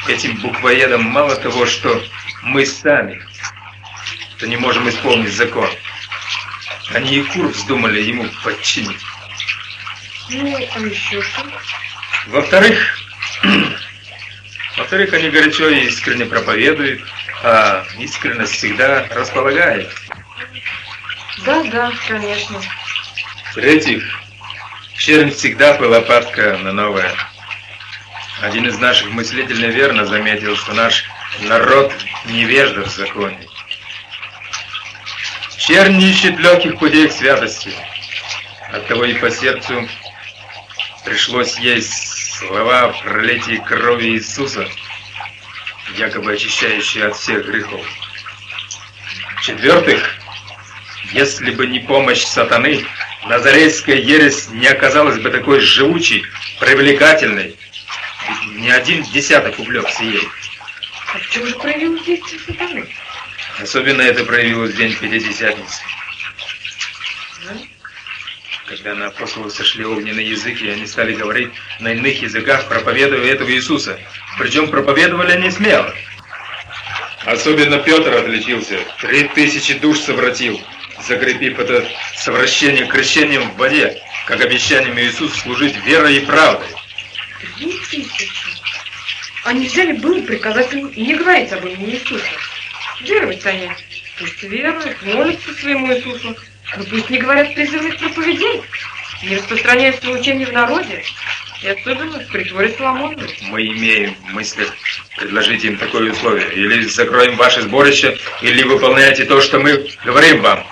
Этим 0.08 0.36
буквоедам 0.38 1.04
мало 1.04 1.36
того, 1.36 1.66
что 1.66 2.04
мы 2.44 2.66
сами, 2.66 3.22
то 4.38 4.48
не 4.48 4.58
можем 4.58 4.88
исполнить 4.90 5.34
закон. 5.34 5.70
Они 6.94 7.18
и 7.18 7.24
кур 7.24 7.48
вздумали 7.48 8.02
ему 8.02 8.28
подчинить. 8.44 9.02
Ну, 10.30 10.56
а 10.56 10.80
еще 10.80 11.22
что? 11.22 11.46
Во-вторых, 12.28 13.00
во-вторых, 14.78 15.14
они 15.14 15.30
горячо 15.30 15.70
и 15.70 15.86
искренне 15.86 16.26
проповедуют, 16.26 17.02
а 17.44 17.86
искренность 17.98 18.54
всегда 18.54 19.08
располагает. 19.12 19.94
Да, 21.46 21.64
да, 21.66 21.92
конечно. 22.08 22.62
В-третьих, 23.52 24.04
чернь 24.96 25.32
всегда 25.32 25.74
была 25.78 26.02
падка 26.02 26.58
на 26.58 26.72
новое. 26.72 27.14
Один 28.42 28.68
из 28.68 28.78
наших 28.78 29.10
мыслителей 29.12 29.70
верно 29.72 30.06
заметил, 30.06 30.56
что 30.56 30.74
наш 30.74 31.06
народ 31.42 31.94
невежда 32.26 32.84
в 32.84 32.90
законе. 32.90 33.48
Чернь 35.58 35.98
не 35.98 36.12
ищет 36.12 36.40
легких 36.40 36.80
путей 36.80 37.08
к 37.08 37.12
святости. 37.12 37.72
Оттого 38.72 39.06
и 39.06 39.14
по 39.14 39.30
сердцу 39.30 39.88
пришлось 41.06 41.58
есть 41.60 42.38
слова 42.38 42.84
о 42.84 42.94
пролитии 43.04 43.58
крови 43.58 44.10
Иисуса, 44.10 44.68
якобы 45.98 46.34
очищающие 46.34 47.06
от 47.06 47.16
всех 47.16 47.46
грехов. 47.46 47.86
В-четвертых, 49.38 50.16
если 51.12 51.52
бы 51.52 51.68
не 51.68 51.80
помощь 51.80 52.24
сатаны, 52.24 52.86
Назарейская 53.28 53.98
ересь 53.98 54.50
не 54.50 54.68
оказалась 54.68 55.20
бы 55.20 55.30
такой 55.30 55.60
живучей, 55.60 56.26
привлекательной. 56.60 57.56
Ведь 58.28 58.62
ни 58.62 58.70
один 58.70 59.04
десяток 59.04 59.60
увлекся 59.60 60.04
ей. 60.04 60.28
А 61.14 61.18
в 61.18 61.30
чем 61.30 61.46
же 61.48 61.56
проявилось 61.56 62.04
действие 62.04 62.40
сатаны? 62.46 62.86
Особенно 63.60 64.02
это 64.02 64.24
проявилось 64.26 64.72
в 64.72 64.78
день 64.78 64.96
Пятидесятницы. 64.96 65.82
Когда 68.68 68.94
на 68.94 69.08
апостолов 69.08 69.52
сошли 69.52 69.84
огненные 69.84 70.30
языки, 70.30 70.66
и 70.66 70.70
они 70.70 70.86
стали 70.86 71.16
говорить 71.16 71.52
на 71.80 71.94
иных 71.94 72.22
языках, 72.22 72.68
проповедуя 72.68 73.26
этого 73.26 73.52
Иисуса. 73.52 74.00
Причем 74.38 74.70
проповедовали 74.70 75.32
они 75.32 75.50
смело. 75.50 75.92
Особенно 77.26 77.80
Петр 77.80 78.14
отличился. 78.14 78.80
Три 79.02 79.24
тысячи 79.30 79.74
душ 79.74 79.98
совратил, 80.00 80.62
закрепив 81.08 81.58
это 81.58 81.90
совращение 82.16 82.86
крещением 82.86 83.50
в 83.50 83.58
воде, 83.58 84.00
как 84.28 84.42
обещанием 84.42 85.00
Иисусу 85.00 85.36
служить 85.40 85.76
верой 85.84 86.18
и 86.18 86.26
правдой. 86.26 86.70
Три 87.58 87.72
тысячи. 87.90 88.59
А 89.50 89.54
нельзя 89.54 89.84
ли 89.84 89.94
было 89.94 90.22
приказать 90.22 90.72
им 90.74 90.92
не 90.96 91.16
говорить 91.16 91.52
об 91.52 91.66
имени 91.66 91.96
Иисуса? 91.96 92.24
Веровать 93.02 93.44
они. 93.48 93.68
Пусть 94.20 94.44
веруют, 94.44 95.02
молятся 95.02 95.52
своему 95.56 95.92
Иисусу. 95.92 96.38
Но 96.78 96.84
пусть 96.84 97.10
не 97.10 97.18
говорят 97.18 97.56
призывных 97.56 97.98
проповедей, 97.98 98.62
не 99.24 99.38
распространяют 99.38 99.96
свое 100.04 100.20
учение 100.20 100.46
в 100.46 100.54
народе. 100.54 101.04
И 101.64 101.68
особенно 101.68 102.20
в 102.20 102.28
притворе 102.28 102.76
Соломоновой. 102.78 103.40
Мы 103.42 103.66
имеем 103.70 104.14
в 104.14 104.34
мысли 104.34 104.68
предложить 105.18 105.64
им 105.64 105.78
такое 105.78 106.12
условие. 106.12 106.54
Или 106.54 106.84
закроем 106.84 107.36
ваше 107.36 107.64
сборище, 107.64 108.20
или 108.44 108.62
выполняйте 108.62 109.26
то, 109.26 109.42
что 109.42 109.58
мы 109.58 109.90
говорим 110.06 110.44
вам. 110.44 110.64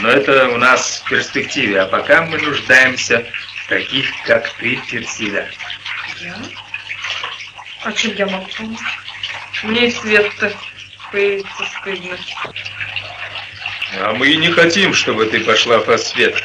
Но 0.00 0.10
это 0.10 0.48
у 0.48 0.56
нас 0.56 1.04
в 1.04 1.08
перспективе, 1.08 1.82
а 1.82 1.86
пока 1.86 2.22
мы 2.22 2.38
нуждаемся 2.38 3.24
в 3.64 3.68
таких, 3.68 4.10
как 4.26 4.52
ты, 4.54 4.80
Персида. 4.90 5.48
Я? 6.20 6.34
А 7.82 7.92
чем 7.92 8.14
я 8.14 8.26
могу 8.26 8.46
помочь? 8.56 8.98
Мне 9.62 9.88
и 9.88 9.90
свет-то 9.90 10.52
появится 11.10 11.64
стыдно. 11.64 12.18
А 13.98 14.12
мы 14.12 14.28
и 14.28 14.36
не 14.36 14.50
хотим, 14.50 14.92
чтобы 14.92 15.26
ты 15.26 15.40
пошла 15.40 15.78
по 15.78 15.96
свет. 15.96 16.42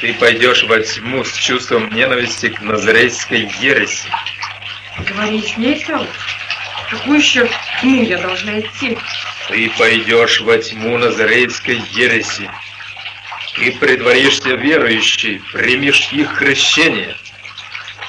Ты 0.00 0.12
пойдешь 0.14 0.64
во 0.64 0.80
тьму 0.80 1.24
с 1.24 1.34
чувством 1.34 1.90
ненависти 1.90 2.50
к 2.50 2.60
назарейской 2.60 3.50
ереси. 3.60 4.08
Говорить 5.08 5.56
нечего. 5.56 6.06
В 6.86 6.90
какую 6.90 7.18
еще 7.18 7.48
тьму 7.80 8.02
я 8.02 8.18
должна 8.18 8.60
идти? 8.60 8.98
Ты 9.48 9.70
пойдешь 9.78 10.40
во 10.40 10.58
тьму 10.58 10.98
назарейской 10.98 11.76
ереси. 11.92 12.50
Ты 13.56 13.72
притворишься 13.72 14.50
верующей, 14.50 15.40
примешь 15.52 16.12
их 16.12 16.36
крещение 16.38 17.16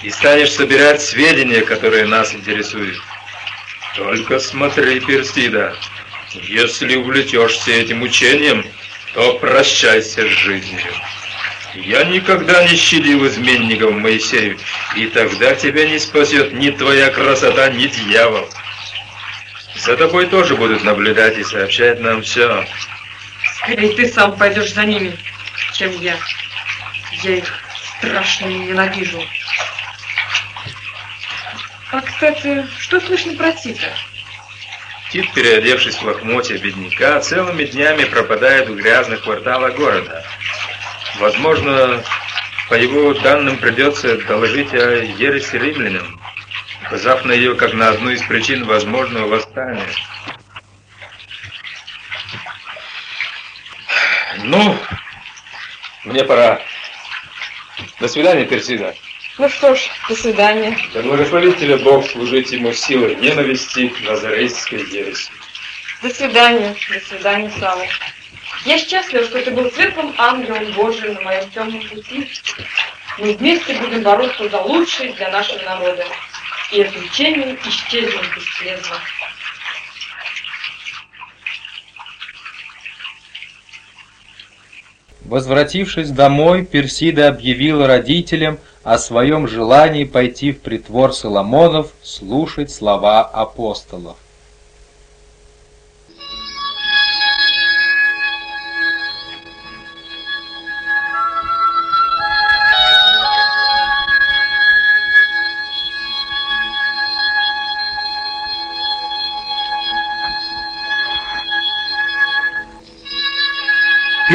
и 0.03 0.09
станешь 0.09 0.51
собирать 0.51 1.01
сведения, 1.01 1.61
которые 1.61 2.05
нас 2.05 2.33
интересуют. 2.33 3.01
Только 3.95 4.39
смотри, 4.39 4.99
Персида, 4.99 5.75
если 6.33 6.95
увлечешься 6.95 7.71
этим 7.71 8.01
учением, 8.01 8.65
то 9.13 9.33
прощайся 9.33 10.21
с 10.21 10.29
жизнью. 10.29 10.93
Я 11.73 12.03
никогда 12.03 12.63
не 12.67 12.75
щадил 12.75 13.25
изменников 13.27 13.91
Моисею, 13.91 14.57
и 14.95 15.07
тогда 15.07 15.55
тебя 15.55 15.87
не 15.87 15.99
спасет 15.99 16.53
ни 16.53 16.69
твоя 16.69 17.09
красота, 17.09 17.69
ни 17.69 17.87
дьявол. 17.87 18.49
За 19.75 19.95
тобой 19.95 20.27
тоже 20.27 20.55
будут 20.55 20.83
наблюдать 20.83 21.37
и 21.37 21.43
сообщать 21.43 21.99
нам 22.01 22.21
все. 22.23 22.65
Скорее 23.55 23.95
ты 23.95 24.07
сам 24.07 24.35
пойдешь 24.37 24.73
за 24.73 24.85
ними, 24.85 25.17
чем 25.73 25.91
я. 26.01 26.17
Я 27.23 27.37
их 27.37 27.63
страшно 27.99 28.47
ненавижу. 28.47 29.21
А, 31.91 32.01
кстати, 32.01 32.65
что 32.79 33.01
слышно 33.01 33.33
про 33.35 33.51
Тита? 33.51 33.91
Тит, 35.11 35.33
переодевшись 35.33 35.97
в 35.97 36.03
лохмотья 36.03 36.57
бедняка, 36.57 37.19
целыми 37.19 37.65
днями 37.65 38.05
пропадает 38.05 38.69
в 38.69 38.75
грязных 38.75 39.23
кварталах 39.23 39.75
города. 39.75 40.23
Возможно, 41.19 42.01
по 42.69 42.75
его 42.75 43.13
данным 43.15 43.57
придется 43.57 44.17
доложить 44.19 44.73
о 44.73 45.03
ереси 45.03 45.57
римлянам, 45.57 46.21
указав 46.85 47.25
на 47.25 47.33
ее 47.33 47.55
как 47.55 47.73
на 47.73 47.89
одну 47.89 48.11
из 48.11 48.21
причин 48.21 48.63
возможного 48.63 49.27
восстания. 49.27 49.85
Ну, 54.43 54.77
мне 56.05 56.23
пора. 56.23 56.61
До 57.99 58.07
свидания, 58.07 58.45
Персида. 58.45 58.95
Ну 59.41 59.49
что 59.49 59.73
ж, 59.73 59.89
до 60.07 60.15
свидания. 60.15 60.77
Да 60.93 61.01
благословит 61.01 61.57
тебя 61.57 61.75
Бог 61.77 62.07
служить 62.07 62.51
ему 62.51 62.71
силой 62.73 63.15
ненависти 63.15 63.91
назарейской 64.03 64.81
ереси. 64.81 65.31
До 66.03 66.11
свидания. 66.11 66.75
До 66.93 66.99
свидания, 66.99 67.51
Сава. 67.59 67.83
Я 68.65 68.77
счастлива, 68.77 69.25
что 69.25 69.41
ты 69.41 69.49
был 69.49 69.71
светлым 69.71 70.13
ангелом 70.19 70.71
Божиим 70.73 71.15
на 71.15 71.21
моем 71.21 71.49
темном 71.49 71.81
пути. 71.89 72.29
Мы 73.17 73.33
вместе 73.33 73.73
будем 73.79 74.03
бороться 74.03 74.47
за 74.47 74.61
лучшее 74.61 75.13
для 75.13 75.31
нашего 75.31 75.63
народа. 75.63 76.05
И 76.71 76.81
учение 76.81 77.57
исчезнет 77.65 78.21
бесследно. 78.35 78.97
Возвратившись 85.21 86.11
домой, 86.11 86.63
Персида 86.63 87.29
объявила 87.29 87.87
родителям 87.87 88.59
о 88.83 88.97
своем 88.97 89.47
желании 89.47 90.05
пойти 90.05 90.51
в 90.51 90.61
притвор 90.61 91.13
Соломонов 91.13 91.91
слушать 92.01 92.71
слова 92.71 93.21
апостолов. 93.21 94.17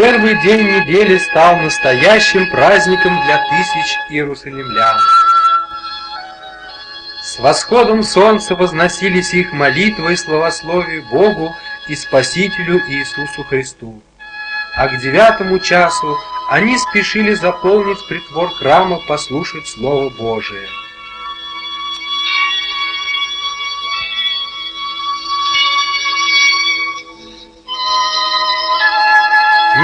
Первый 0.09 0.40
день 0.40 0.69
недели 0.69 1.19
стал 1.19 1.57
настоящим 1.57 2.49
праздником 2.49 3.21
для 3.25 3.38
тысяч 3.38 3.99
иерусалимлян. 4.09 4.97
С 7.25 7.40
восходом 7.40 8.05
солнца 8.05 8.55
возносились 8.55 9.35
их 9.35 9.53
молитвы 9.53 10.12
и 10.12 10.16
славословие 10.16 11.01
Богу 11.11 11.53
и 11.88 11.97
Спасителю 11.97 12.79
Иисусу 12.88 13.42
Христу. 13.42 14.01
А 14.77 14.87
к 14.87 15.01
девятому 15.01 15.59
часу 15.59 16.16
они 16.51 16.79
спешили 16.79 17.35
заполнить 17.35 18.07
притвор 18.07 18.51
храма 18.51 19.01
послушать 19.09 19.66
Слово 19.66 20.11
Божие. 20.11 20.69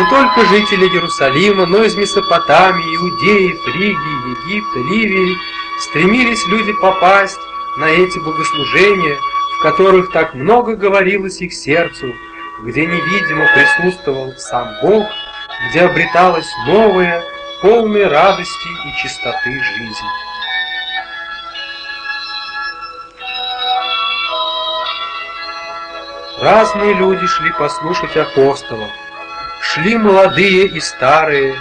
Не 0.02 0.08
только 0.08 0.44
жители 0.46 0.88
Иерусалима, 0.88 1.64
но 1.64 1.84
из 1.84 1.94
Месопотамии, 1.94 2.96
Иудеи, 2.96 3.56
Фригии, 3.64 4.30
Египта, 4.30 4.78
Ливии 4.90 5.38
стремились 5.78 6.44
люди 6.48 6.72
попасть 6.72 7.38
на 7.78 7.84
эти 7.84 8.18
богослужения, 8.18 9.16
в 9.56 9.62
которых 9.62 10.10
так 10.10 10.34
много 10.34 10.74
говорилось 10.74 11.40
их 11.40 11.54
сердцу, 11.54 12.12
где 12.64 12.84
невидимо 12.84 13.46
присутствовал 13.54 14.32
сам 14.38 14.74
Бог, 14.82 15.06
где 15.70 15.82
обреталась 15.82 16.50
новая, 16.66 17.22
полная 17.60 18.08
радости 18.08 18.68
и 18.88 19.02
чистоты 19.02 19.52
жизнь. 19.52 20.06
Разные 26.40 26.92
люди 26.94 27.24
шли 27.24 27.52
послушать 27.52 28.16
апостолов, 28.16 28.90
Шли 29.62 29.96
молодые 29.96 30.66
и 30.66 30.80
старые, 30.80 31.56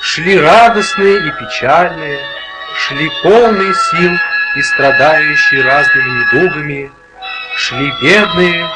Шли 0.00 0.38
радостные 0.38 1.26
и 1.26 1.30
печальные, 1.32 2.20
Шли 2.76 3.10
полные 3.22 3.74
сил 3.74 4.12
и 4.56 4.62
страдающие 4.62 5.64
разными 5.64 6.20
недугами, 6.20 6.92
Шли 7.56 7.92
бедные, 8.00 8.66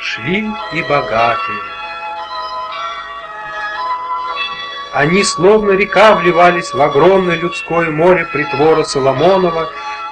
шли 0.00 0.48
и 0.72 0.82
богатые. 0.82 1.58
Они, 4.92 5.24
словно 5.24 5.72
река, 5.72 6.14
вливались 6.14 6.72
в 6.72 6.80
огромное 6.80 7.36
людское 7.36 7.90
море 7.90 8.24
притвора 8.32 8.84
Соломонова, 8.84 9.68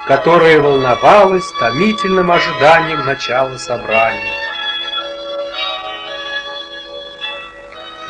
которое 0.07 0.59
волновалось 0.59 1.49
томительным 1.59 2.29
ожиданием 2.29 3.05
начала 3.05 3.57
собрания. 3.57 4.50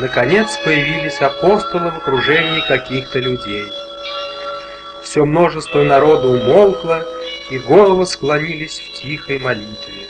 Наконец 0.02 0.58
появились 0.66 1.22
апостолы 1.22 1.92
в 1.92 1.98
окружении 1.98 2.68
каких-то 2.68 3.20
людей. 3.20 3.68
Все 5.04 5.26
множество 5.26 5.84
народа 5.84 6.28
умолкло, 6.28 7.06
и 7.52 7.60
головы 7.60 8.08
склонились 8.08 8.80
в 8.80 9.00
тихой 9.00 9.38
молитве. 9.38 10.08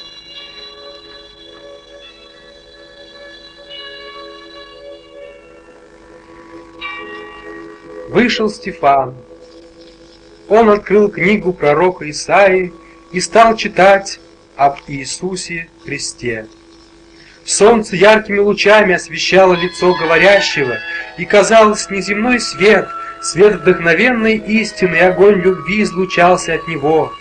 Вышел 8.08 8.50
Стефан. 8.50 9.14
он 10.48 10.70
открыл 10.70 11.10
книгу 11.12 11.52
пророка 11.52 12.10
Исаии 12.10 12.72
и 13.12 13.20
стал 13.20 13.58
читать 13.58 14.22
об 14.56 14.78
Иисусе 14.88 15.68
Христе. 15.84 16.48
Солнце 17.46 17.96
яркими 17.96 18.40
лучами 18.40 18.94
освещало 18.94 19.54
лицо 19.56 19.94
говорящего, 19.94 20.78
и 21.18 21.26
казалось 21.26 21.90
неземной 21.90 22.40
свет, 22.40 22.88
свет 23.22 23.56
вдохновенной 23.56 24.38
истины, 24.38 24.96
и 24.96 25.00
огонь 25.00 25.42
любви 25.42 25.84
излучался 25.84 26.54
от 26.54 26.68
него, 26.68 27.12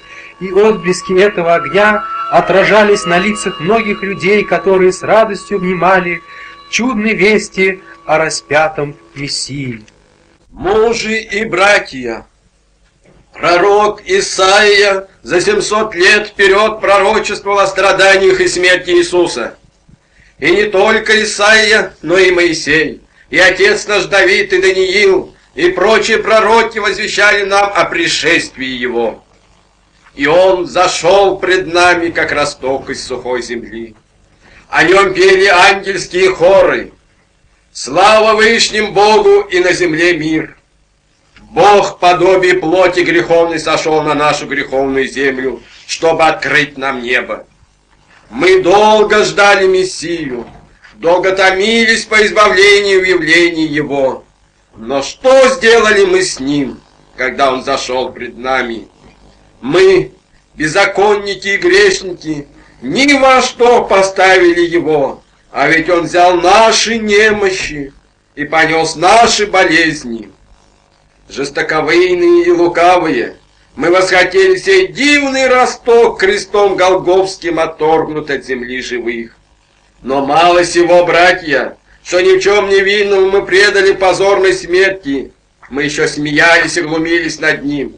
и 0.40 0.50
отблески 0.50 1.18
этого 1.18 1.54
огня 1.54 2.04
отражались 2.30 3.06
на 3.06 3.18
лицах 3.18 3.60
многих 3.60 4.02
людей, 4.02 4.44
которые 4.44 4.92
с 4.92 5.02
радостью 5.02 5.58
внимали 5.58 6.22
чудной 6.70 7.14
вести 7.14 7.82
о 8.06 8.18
распятом 8.18 8.96
Мессии. 9.14 9.82
Мужи 10.50 11.16
и 11.16 11.44
братья, 11.44 12.26
пророк 13.32 14.02
Исаия 14.04 15.08
за 15.22 15.40
700 15.40 15.94
лет 15.94 16.28
вперед 16.28 16.80
пророчествовал 16.80 17.60
о 17.60 17.66
страданиях 17.66 18.40
и 18.40 18.48
смерти 18.48 18.90
Иисуса. 18.90 19.54
И 20.40 20.50
не 20.50 20.64
только 20.64 21.22
Исаия, 21.22 21.94
но 22.00 22.16
и 22.16 22.30
Моисей, 22.30 23.02
и 23.28 23.38
отец 23.38 23.86
наш 23.86 24.04
Давид 24.06 24.52
и 24.52 24.60
Даниил, 24.60 25.34
и 25.54 25.68
прочие 25.70 26.18
пророки 26.18 26.78
возвещали 26.78 27.44
нам 27.44 27.70
о 27.74 27.84
пришествии 27.84 28.66
Его. 28.66 29.22
И 30.14 30.26
Он 30.26 30.66
зашел 30.66 31.38
пред 31.38 31.72
нами, 31.72 32.08
как 32.08 32.32
росток 32.32 32.88
из 32.88 33.06
сухой 33.06 33.42
земли. 33.42 33.94
О 34.70 34.82
Нем 34.82 35.12
пели 35.12 35.46
ангельские 35.46 36.34
хоры. 36.34 36.92
Слава 37.72 38.34
Вышним 38.34 38.94
Богу 38.94 39.42
и 39.42 39.60
на 39.60 39.72
земле 39.72 40.16
мир. 40.16 40.56
Бог 41.50 41.98
подобие 41.98 42.54
плоти 42.54 43.00
греховной 43.00 43.58
сошел 43.58 44.02
на 44.02 44.14
нашу 44.14 44.46
греховную 44.46 45.06
землю, 45.06 45.62
чтобы 45.86 46.24
открыть 46.24 46.78
нам 46.78 47.02
небо. 47.02 47.46
Мы 48.30 48.62
долго 48.62 49.24
ждали 49.24 49.66
Мессию, 49.66 50.46
долго 50.94 51.32
томились 51.32 52.04
по 52.04 52.24
избавлению 52.24 53.00
в 53.00 53.04
явлении 53.04 53.66
Его. 53.66 54.24
Но 54.76 55.02
что 55.02 55.48
сделали 55.48 56.04
мы 56.04 56.22
с 56.22 56.38
Ним, 56.38 56.80
когда 57.16 57.52
Он 57.52 57.64
зашел 57.64 58.12
пред 58.12 58.38
нами? 58.38 58.86
Мы, 59.60 60.12
беззаконники 60.54 61.48
и 61.48 61.56
грешники, 61.56 62.46
ни 62.82 63.12
во 63.14 63.42
что 63.42 63.82
поставили 63.84 64.60
Его, 64.60 65.24
а 65.50 65.66
ведь 65.66 65.90
Он 65.90 66.04
взял 66.04 66.36
наши 66.36 66.98
немощи 66.98 67.92
и 68.36 68.44
понес 68.44 68.94
наши 68.94 69.48
болезни. 69.48 70.30
Жестоковыйные 71.28 72.44
и 72.44 72.50
лукавые, 72.52 73.38
мы 73.76 73.90
восхотели 73.90 74.56
сей 74.56 74.88
дивный 74.88 75.48
росток 75.48 76.20
крестом 76.20 76.76
Голговским 76.76 77.58
отторгнут 77.58 78.30
от 78.30 78.44
земли 78.44 78.82
живых. 78.82 79.36
Но 80.02 80.24
мало 80.24 80.64
сего, 80.64 81.04
братья, 81.04 81.76
что 82.02 82.20
ни 82.20 82.36
в 82.36 82.40
чем 82.40 82.68
не 82.68 82.80
винному 82.80 83.30
мы 83.30 83.44
предали 83.44 83.92
позорной 83.92 84.54
смерти. 84.54 85.32
Мы 85.68 85.84
еще 85.84 86.08
смеялись 86.08 86.76
и 86.76 86.82
глумились 86.82 87.38
над 87.38 87.64
ним. 87.64 87.96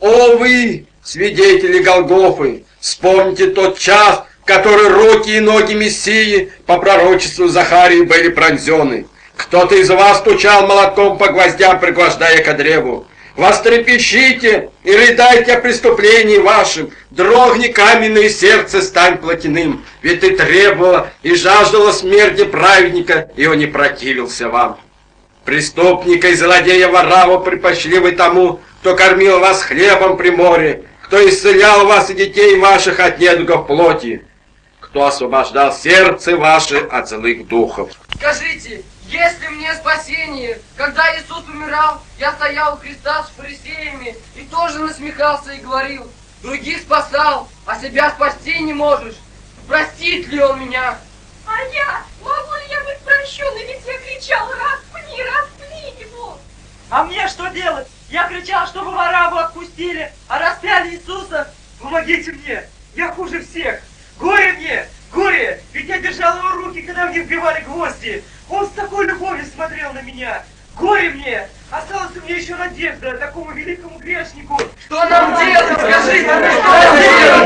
О 0.00 0.36
вы, 0.36 0.86
свидетели 1.02 1.78
Голгофы, 1.78 2.64
вспомните 2.80 3.46
тот 3.46 3.78
час, 3.78 4.24
который 4.44 4.88
руки 4.88 5.30
и 5.30 5.40
ноги 5.40 5.72
Мессии 5.72 6.52
по 6.66 6.78
пророчеству 6.78 7.48
Захарии 7.48 8.02
были 8.02 8.28
пронзены. 8.28 9.06
Кто-то 9.36 9.74
из 9.74 9.88
вас 9.88 10.18
стучал 10.18 10.66
молотком 10.66 11.16
по 11.16 11.28
гвоздям, 11.28 11.80
пригвождая 11.80 12.42
к 12.44 12.56
древу. 12.56 13.06
Вострепещите 13.36 14.70
и 14.84 14.92
рыдайте 14.94 15.54
о 15.54 15.60
преступлении 15.60 16.38
вашим, 16.38 16.92
дрогни 17.10 17.66
каменное 17.66 18.28
сердце, 18.28 18.80
стань 18.80 19.18
плотяным, 19.18 19.84
ведь 20.02 20.20
ты 20.20 20.36
требовала 20.36 21.10
и 21.22 21.34
жаждала 21.34 21.90
смерти 21.90 22.44
праведника, 22.44 23.30
и 23.34 23.46
он 23.46 23.58
не 23.58 23.66
противился 23.66 24.48
вам. 24.48 24.78
Преступника 25.44 26.28
и 26.28 26.34
злодея 26.34 26.88
Вараву 26.88 27.40
припочли 27.40 27.98
вы 27.98 28.12
тому, 28.12 28.60
кто 28.80 28.94
кормил 28.94 29.40
вас 29.40 29.62
хлебом 29.62 30.16
при 30.16 30.30
море, 30.30 30.84
кто 31.02 31.28
исцелял 31.28 31.86
вас 31.86 32.10
и 32.10 32.14
детей 32.14 32.56
ваших 32.56 33.00
от 33.00 33.18
недугов 33.18 33.66
плоти, 33.66 34.24
кто 34.78 35.06
освобождал 35.06 35.72
сердце 35.72 36.36
ваше 36.36 36.78
от 36.78 37.08
злых 37.08 37.48
духов. 37.48 37.90
Скажите, 38.16 38.82
есть 39.06 39.40
ли 39.40 39.48
мне 39.48 39.74
спасение? 39.74 40.60
Когда 40.76 41.14
Иисус 41.16 41.44
умирал, 41.46 42.02
я 42.18 42.32
стоял 42.32 42.74
у 42.74 42.76
креста 42.78 43.24
с 43.24 43.30
фарисеями 43.30 44.16
и 44.34 44.44
тоже 44.44 44.78
насмехался 44.78 45.52
и 45.52 45.60
говорил, 45.60 46.10
других 46.42 46.80
спасал, 46.80 47.48
а 47.66 47.78
себя 47.78 48.10
спасти 48.10 48.58
не 48.60 48.72
можешь. 48.72 49.16
Простит 49.68 50.28
ли 50.28 50.42
он 50.42 50.60
меня? 50.60 50.98
А 51.46 51.62
я? 51.72 52.02
Могу 52.22 52.54
ли 52.54 52.70
я 52.70 52.82
быть 52.84 52.98
прощенной? 53.00 53.66
Ведь 53.66 53.86
я 53.86 53.98
кричал, 53.98 54.48
распни, 54.48 55.22
распни 55.22 56.00
его. 56.00 56.38
А 56.90 57.04
мне 57.04 57.28
что 57.28 57.48
делать? 57.48 57.88
Я 58.08 58.28
кричал, 58.28 58.66
чтобы 58.66 58.90
Вараву 58.92 59.38
отпустили, 59.38 60.12
а 60.28 60.38
распяли 60.38 60.94
Иисуса. 60.94 61.52
Помогите 61.80 62.32
мне, 62.32 62.64
я 62.94 63.12
хуже 63.12 63.42
всех. 63.42 63.80
Горе 64.18 64.52
мне, 64.52 64.88
горе, 65.12 65.62
ведь 65.72 65.88
я 65.88 65.98
держал 65.98 66.38
его 66.38 66.50
руки, 66.52 66.82
когда 66.82 67.06
в 67.06 67.12
них 67.12 67.24
вбивали 67.24 67.62
гвозди. 67.62 68.22
Он 68.48 68.66
с 68.66 68.70
такой 68.70 69.06
любовью 69.06 69.44
смотрел 69.46 69.92
на 69.92 70.02
меня. 70.02 70.42
Горе 70.78 71.10
мне! 71.10 71.46
Осталась 71.70 72.10
у 72.16 72.24
меня 72.24 72.36
еще 72.36 72.54
надежда 72.56 73.16
такому 73.16 73.52
великому 73.52 73.98
грешнику. 73.98 74.58
Что 74.86 75.04
нам 75.06 75.36
делать? 75.38 75.78
Скажите, 75.78 76.24
что 76.24 76.40
нам 76.40 76.98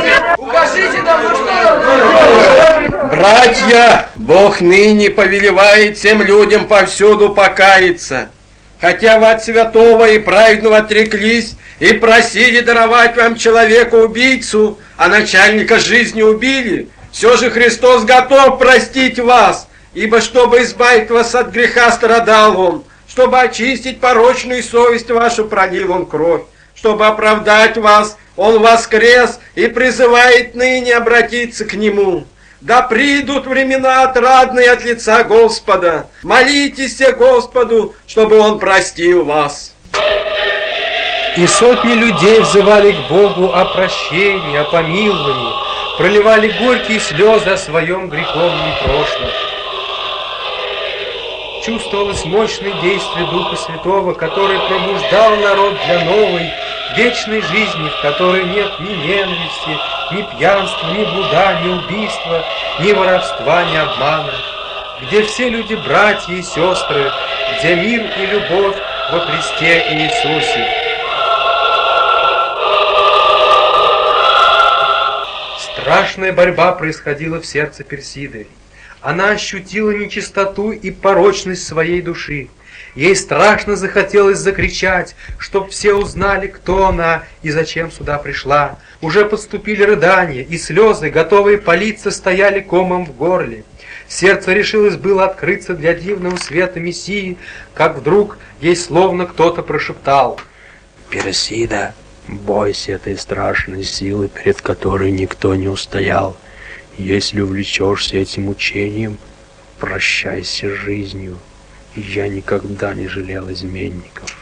делать? 0.03 0.39
Укажите 0.39 1.03
нам, 1.03 1.23
ну 1.23 1.35
что 1.35 1.45
нам 1.45 2.91
делать? 2.91 3.11
Братья, 3.11 4.09
Бог 4.17 4.61
ныне 4.61 5.11
повелевает 5.11 5.99
всем 5.99 6.23
людям 6.23 6.67
повсюду 6.67 7.31
покаяться. 7.31 8.31
Хотя 8.81 9.19
вы 9.19 9.31
от 9.31 9.45
святого 9.45 10.09
и 10.09 10.19
праведного 10.19 10.79
отреклись 10.79 11.57
и 11.81 11.93
просили 11.95 12.61
даровать 12.61 13.17
вам 13.17 13.37
человека-убийцу, 13.37 14.79
а 14.97 15.09
начальника 15.09 15.79
жизни 15.79 16.23
убили, 16.23 16.89
все 17.13 17.37
же 17.37 17.51
Христос 17.51 18.05
готов 18.05 18.59
простить 18.59 19.19
вас, 19.19 19.68
ибо 19.95 20.21
чтобы 20.21 20.63
избавить 20.63 21.11
вас 21.11 21.35
от 21.35 21.49
греха 21.49 21.91
страдал 21.91 22.61
Он, 22.61 22.85
чтобы 23.09 23.41
очистить 23.41 24.01
порочную 24.01 24.63
совесть 24.63 25.11
вашу 25.11 25.47
пролил 25.47 25.93
Он 25.93 26.07
кровь, 26.07 26.43
чтобы 26.75 27.07
оправдать 27.07 27.77
вас, 27.77 28.17
Он 28.37 28.61
воскрес 28.61 29.41
и 29.55 29.67
призывает 29.67 30.55
ныне 30.55 30.95
обратиться 30.95 31.65
к 31.65 31.75
Нему. 31.75 32.27
Да 32.61 32.83
придут 32.83 33.47
времена 33.47 34.03
отрадные 34.03 34.73
от 34.73 34.85
лица 34.85 35.23
Господа. 35.23 36.09
Молитесь 36.23 37.01
Господу, 37.17 37.95
чтобы 38.07 38.39
Он 38.39 38.59
простил 38.59 39.25
вас. 39.25 39.75
И 41.37 41.47
сотни 41.47 41.93
людей 41.93 42.41
взывали 42.41 42.93
к 42.93 43.09
Богу 43.09 43.53
о 43.53 43.65
прощении, 43.67 44.57
о 44.59 44.65
помиловании, 44.65 45.53
проливали 45.97 46.49
горькие 46.61 46.99
слезы 46.99 47.51
о 47.51 47.57
своем 47.57 48.09
греховном 48.09 48.73
прошлом. 48.85 49.29
Чувствовалось 51.69 52.25
мощное 52.25 52.73
действие 52.81 53.27
Духа 53.27 53.55
Святого, 53.57 54.15
который 54.15 54.59
пробуждал 54.69 55.37
народ 55.37 55.75
для 55.85 56.01
новой, 56.01 56.51
вечной 56.97 57.43
жизни, 57.43 57.91
в 57.91 58.01
которой 58.01 58.45
нет 58.45 58.73
ни 58.81 58.95
ненависти, 58.95 59.79
ни 60.13 60.23
пьянства, 60.23 60.87
ни 60.87 61.05
блуда, 61.05 61.61
ни 61.63 61.69
убийства, 61.69 62.43
ни 62.81 62.91
воровства, 62.95 63.65
ни 63.65 63.77
обмана, 63.77 64.33
где 65.03 65.23
все 65.25 65.51
люди 65.51 65.75
братья 65.75 66.33
и 66.33 66.41
сестры, 66.41 67.13
где 67.59 67.75
мир 67.75 68.11
и 68.17 68.27
любовь 68.27 68.77
во 69.13 69.21
Христе 69.21 69.85
Иисусе. 69.91 70.67
Страшная 75.59 76.33
борьба 76.33 76.73
происходила 76.73 77.43
в 77.43 77.45
сердце 77.45 77.85
Персиды. 77.85 78.47
Она 79.01 79.31
ощутила 79.31 79.91
нечистоту 79.91 80.73
и 80.73 80.91
порочность 80.91 81.67
своей 81.67 82.03
души. 82.03 82.49
Ей 82.95 83.15
страшно 83.15 83.77
захотелось 83.77 84.39
закричать, 84.39 85.15
чтоб 85.39 85.71
все 85.71 85.95
узнали, 85.95 86.49
кто 86.49 86.87
она 86.87 87.25
и 87.43 87.51
зачем 87.51 87.93
сюда 87.93 88.19
пришла. 88.19 88.79
Уже 89.01 89.25
подступили 89.25 89.85
рыдания, 89.85 90.43
и 90.43 90.59
слезы, 90.59 91.11
готовые 91.11 91.59
политься, 91.59 92.11
стояли 92.11 92.61
комом 92.61 93.07
в 93.07 93.15
горле. 93.17 93.65
Сердце 94.09 94.53
решилось 94.53 94.97
было 94.97 95.27
открыться 95.27 95.75
для 95.75 95.95
дивного 95.95 96.37
света 96.37 96.81
Мессии, 96.81 97.37
как 97.75 97.99
вдруг 97.99 98.39
ей 98.61 98.75
словно 98.75 99.27
кто-то 99.27 99.63
прошептал. 99.63 100.41
«Персида, 101.11 101.95
бойся 102.27 102.93
этой 102.93 103.17
страшной 103.17 103.85
силы, 103.85 104.29
перед 104.29 104.61
которой 104.61 105.11
никто 105.11 105.55
не 105.55 105.69
устоял. 105.69 106.37
Если 106.99 107.41
увлечешься 107.41 108.17
этим 108.17 108.49
учением, 108.49 109.19
прощайся 109.79 110.69
с 110.69 110.73
жизнью. 110.73 111.39
Я 111.95 112.27
никогда 112.27 112.93
не 112.93 113.07
жалел 113.07 113.49
изменников. 113.53 114.37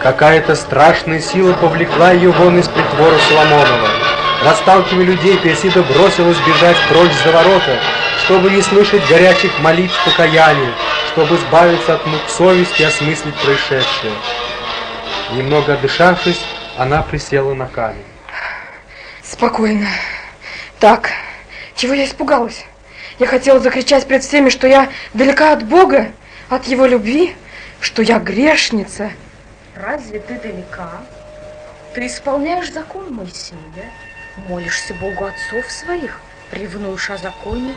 Какая-то 0.00 0.56
страшная 0.56 1.20
сила 1.20 1.52
повлекла 1.52 2.12
ее 2.12 2.30
вон 2.30 2.58
из 2.58 2.68
притвора 2.68 3.18
Соломонова. 3.28 3.88
Расталкивая 4.44 5.04
людей, 5.04 5.36
Персида 5.36 5.82
бросилась 5.82 6.38
бежать 6.46 6.78
прочь 6.88 7.12
за 7.22 7.30
ворота, 7.30 7.78
чтобы 8.24 8.48
не 8.48 8.62
слышать 8.62 9.06
горячих 9.10 9.58
молитв 9.60 9.94
покаяния, 10.06 10.72
чтобы 11.12 11.36
избавиться 11.36 11.96
от 11.96 12.06
мук 12.06 12.22
совести 12.28 12.80
и 12.80 12.86
осмыслить 12.86 13.34
происшедшее. 13.34 14.12
Немного 15.34 15.74
отдышавшись, 15.74 16.40
она 16.78 17.02
присела 17.02 17.52
на 17.52 17.66
камень. 17.66 18.04
Спокойно. 19.30 19.86
Так, 20.80 21.10
чего 21.76 21.92
я 21.92 22.06
испугалась? 22.06 22.64
Я 23.18 23.26
хотела 23.26 23.60
закричать 23.60 24.06
пред 24.06 24.24
всеми, 24.24 24.48
что 24.48 24.66
я 24.66 24.88
далека 25.12 25.52
от 25.52 25.64
Бога, 25.64 26.12
от 26.48 26.66
Его 26.66 26.86
любви, 26.86 27.34
что 27.80 28.00
я 28.00 28.18
грешница. 28.20 29.10
Разве 29.74 30.20
ты 30.20 30.34
далека? 30.38 31.02
Ты 31.94 32.06
исполняешь 32.06 32.72
закон 32.72 33.12
Моисея, 33.12 33.58
молишься 34.48 34.94
Богу 34.94 35.26
отцов 35.26 35.70
своих, 35.70 36.20
ревнуешь 36.50 37.10
о 37.10 37.18
законе. 37.18 37.74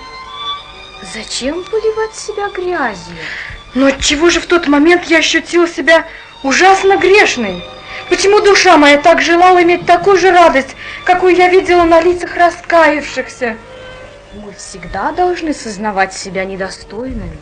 Зачем 1.14 1.64
поливать 1.66 2.16
себя 2.16 2.50
грязью? 2.50 3.18
Но 3.74 3.88
отчего 3.88 4.30
же 4.30 4.40
в 4.40 4.46
тот 4.46 4.68
момент 4.68 5.06
я 5.06 5.18
ощутила 5.18 5.68
себя 5.68 6.08
ужасно 6.44 6.98
грешной? 6.98 7.62
Почему 8.12 8.42
душа 8.42 8.76
моя 8.76 8.98
так 8.98 9.22
желала 9.22 9.64
иметь 9.64 9.86
такую 9.86 10.18
же 10.18 10.32
радость, 10.32 10.76
какую 11.06 11.34
я 11.34 11.48
видела 11.48 11.86
на 11.86 12.02
лицах 12.02 12.36
раскаявшихся? 12.36 13.56
Мы 14.34 14.52
всегда 14.52 15.14
должны 15.14 15.54
сознавать 15.54 16.14
себя 16.14 16.44
недостойными. 16.44 17.38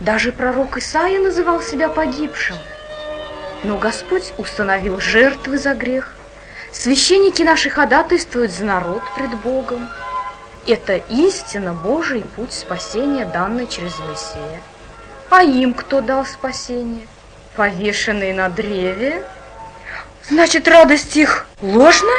Даже 0.00 0.32
пророк 0.32 0.76
Исаия 0.76 1.20
называл 1.20 1.62
себя 1.62 1.88
погибшим. 1.88 2.56
Но 3.62 3.78
Господь 3.78 4.32
установил 4.38 4.98
жертвы 4.98 5.56
за 5.56 5.72
грех. 5.74 6.16
Священники 6.72 7.42
наши 7.42 7.70
ходатайствуют 7.70 8.50
за 8.50 8.64
народ 8.64 9.02
пред 9.14 9.36
Богом. 9.36 9.88
Это 10.66 10.96
истина 10.96 11.74
Божий 11.74 12.24
путь 12.34 12.52
спасения, 12.52 13.24
данный 13.24 13.68
через 13.68 13.96
Моисея. 14.00 14.60
А 15.30 15.44
им 15.44 15.74
кто 15.74 16.00
дал 16.00 16.26
спасение? 16.26 17.06
Повешенные 17.54 18.34
на 18.34 18.48
древе? 18.48 19.24
Значит, 20.28 20.66
радость 20.66 21.16
их 21.16 21.46
ложна? 21.62 22.12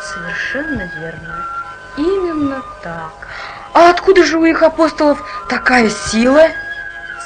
Совершенно 0.00 0.88
верно. 1.00 1.46
Именно 1.96 2.62
так. 2.82 3.12
А 3.72 3.90
откуда 3.90 4.24
же 4.24 4.38
у 4.38 4.44
их 4.44 4.62
апостолов 4.62 5.20
такая 5.48 5.90
сила? 5.90 6.48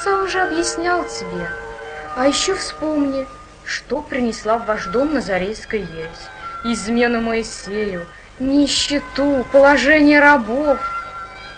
Сам 0.03 0.23
уже 0.23 0.41
объяснял 0.41 1.03
тебе. 1.03 1.47
А 2.15 2.25
еще 2.25 2.55
вспомни, 2.55 3.27
что 3.65 4.01
принесла 4.01 4.57
в 4.57 4.65
ваш 4.65 4.87
дом 4.87 5.13
Назарейская 5.13 5.81
ересь. 5.81 6.27
Измену 6.63 7.21
Моисею, 7.21 8.07
нищету, 8.39 9.45
положение 9.51 10.19
рабов. 10.19 10.79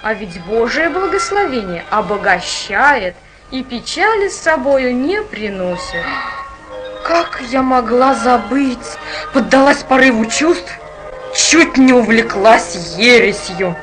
А 0.04 0.14
ведь 0.14 0.44
Божие 0.44 0.90
благословение 0.90 1.86
обогащает 1.90 3.16
и 3.50 3.64
печали 3.64 4.28
с 4.28 4.38
собою 4.38 4.94
не 4.94 5.22
приносит. 5.22 6.06
Как 7.12 7.42
я 7.50 7.62
могла 7.62 8.16
забыть? 8.16 8.98
Поддалась 9.34 9.84
порыву 9.84 10.26
чувств, 10.28 10.72
чуть 11.36 11.76
не 11.76 11.92
увлеклась 11.92 12.96
ересью. 12.98 13.76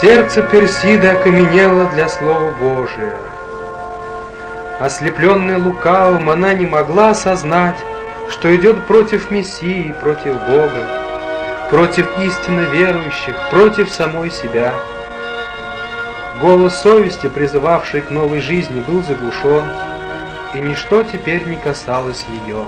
Сердце 0.00 0.42
Персида 0.42 1.12
окаменело 1.12 1.84
для 1.90 2.08
Слова 2.08 2.50
Божия. 2.60 3.14
Ослепленная 4.80 5.58
лукавым, 5.58 6.28
она 6.30 6.52
не 6.52 6.66
могла 6.66 7.10
осознать, 7.10 7.78
что 8.28 8.52
идет 8.56 8.88
против 8.88 9.30
Мессии, 9.30 9.94
против 10.02 10.34
Бога, 10.48 11.03
против 11.70 12.06
истинно 12.18 12.60
верующих, 12.60 13.34
против 13.50 13.90
самой 13.90 14.30
себя. 14.30 14.74
Голос 16.40 16.80
совести, 16.80 17.28
призывавший 17.28 18.02
к 18.02 18.10
новой 18.10 18.40
жизни, 18.40 18.80
был 18.86 19.02
заглушен, 19.02 19.64
и 20.54 20.58
ничто 20.60 21.02
теперь 21.02 21.46
не 21.46 21.56
касалось 21.56 22.24
ее. 22.28 22.64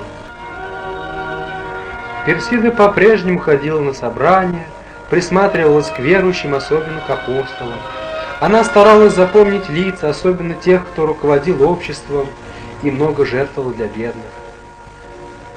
Персида 2.25 2.71
по-прежнему 2.71 3.39
ходила 3.39 3.81
на 3.81 3.93
собрания, 3.93 4.67
присматривалась 5.11 5.91
к 5.91 5.99
верующим, 5.99 6.55
особенно 6.55 7.01
к 7.01 7.11
апостолам. 7.11 7.79
Она 8.41 8.65
старалась 8.65 9.15
запомнить 9.15 9.69
лица, 9.69 10.11
особенно 10.11 10.55
тех, 10.55 10.87
кто 10.87 11.07
руководил 11.07 11.63
обществом 11.69 12.27
и 12.83 12.91
много 12.91 13.25
жертвовал 13.25 13.71
для 13.71 13.87
бедных. 13.87 14.25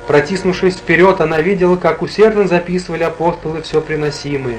Протиснувшись 0.09 0.77
вперед, 0.77 1.21
она 1.21 1.39
видела, 1.39 1.75
как 1.75 2.01
усердно 2.01 2.47
записывали 2.47 3.03
апостолы 3.03 3.61
все 3.61 3.79
приносимое. 3.79 4.57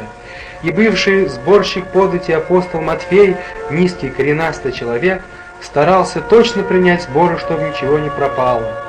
И 0.62 0.70
бывший 0.70 1.26
сборщик 1.26 1.86
подати 1.86 2.30
апостол 2.30 2.80
Матфей, 2.80 3.34
низкий 3.68 4.10
коренастый 4.10 4.70
человек, 4.70 5.22
старался 5.60 6.20
точно 6.20 6.62
принять 6.62 7.02
сборы, 7.02 7.36
чтобы 7.38 7.64
ничего 7.64 7.98
не 7.98 8.10
пропало. 8.10 8.80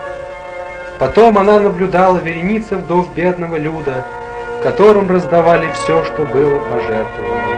Потом 1.00 1.40
она 1.40 1.60
наблюдала 1.60 2.20
вереницы 2.20 2.76
вдов 2.76 3.12
бедного 3.16 3.56
люда, 3.56 4.06
которым 4.62 5.10
раздавали 5.10 5.68
все, 5.74 6.06
что 6.06 6.26
было 6.26 6.60
пожертвовано. 6.60 7.51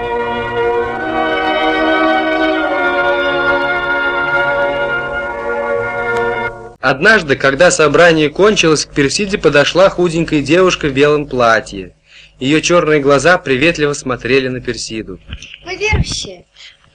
Однажды, 6.83 7.37
когда 7.37 7.71
собрание 7.71 8.29
кончилось, 8.29 8.85
к 8.85 8.93
Персиде 8.93 9.37
подошла 9.37 9.89
худенькая 9.89 10.41
девушка 10.41 10.89
в 10.89 10.91
белом 10.91 11.27
платье. 11.27 11.95
Ее 12.41 12.61
черные 12.61 12.99
глаза 12.99 13.37
приветливо 13.37 13.93
смотрели 13.93 14.49
на 14.49 14.59
Персиду. 14.59 15.17
Вы 15.63 15.77
верующие? 15.77 16.45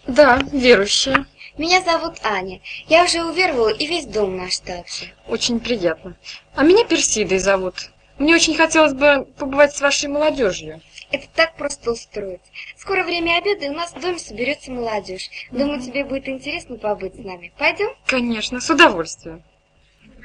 Да, 0.07 0.43
верующая. 0.53 1.25
Меня 1.57 1.81
зовут 1.81 2.17
Аня. 2.23 2.61
Я 2.89 3.03
уже 3.05 3.25
уверовала 3.25 3.71
и 3.71 3.87
весь 3.87 4.05
дом 4.05 4.37
наш 4.37 4.59
также. 4.59 5.07
Очень 5.27 5.59
приятно. 5.59 6.19
А 6.55 6.65
меня 6.65 6.85
Персидой 6.85 7.39
зовут. 7.39 7.89
Мне 8.19 8.35
очень 8.35 8.57
хотелось 8.57 8.93
бы 8.93 9.27
побывать 9.39 9.75
с 9.75 9.81
вашей 9.81 10.11
молодежью. 10.11 10.83
Это 11.11 11.29
так 11.35 11.57
просто 11.57 11.93
устроить. 11.93 12.43
Скоро 12.77 13.05
время 13.05 13.39
обеда, 13.39 13.65
и 13.65 13.71
у 13.71 13.73
нас 13.73 13.95
в 13.95 14.01
доме 14.03 14.19
соберется 14.19 14.71
молодежь. 14.71 15.31
Думаю, 15.51 15.81
тебе 15.81 16.05
будет 16.05 16.29
интересно 16.29 16.77
побыть 16.77 17.15
с 17.15 17.25
нами. 17.25 17.55
Пойдем? 17.57 17.89
Конечно, 18.05 18.61
с 18.61 18.69
удовольствием. 18.69 19.43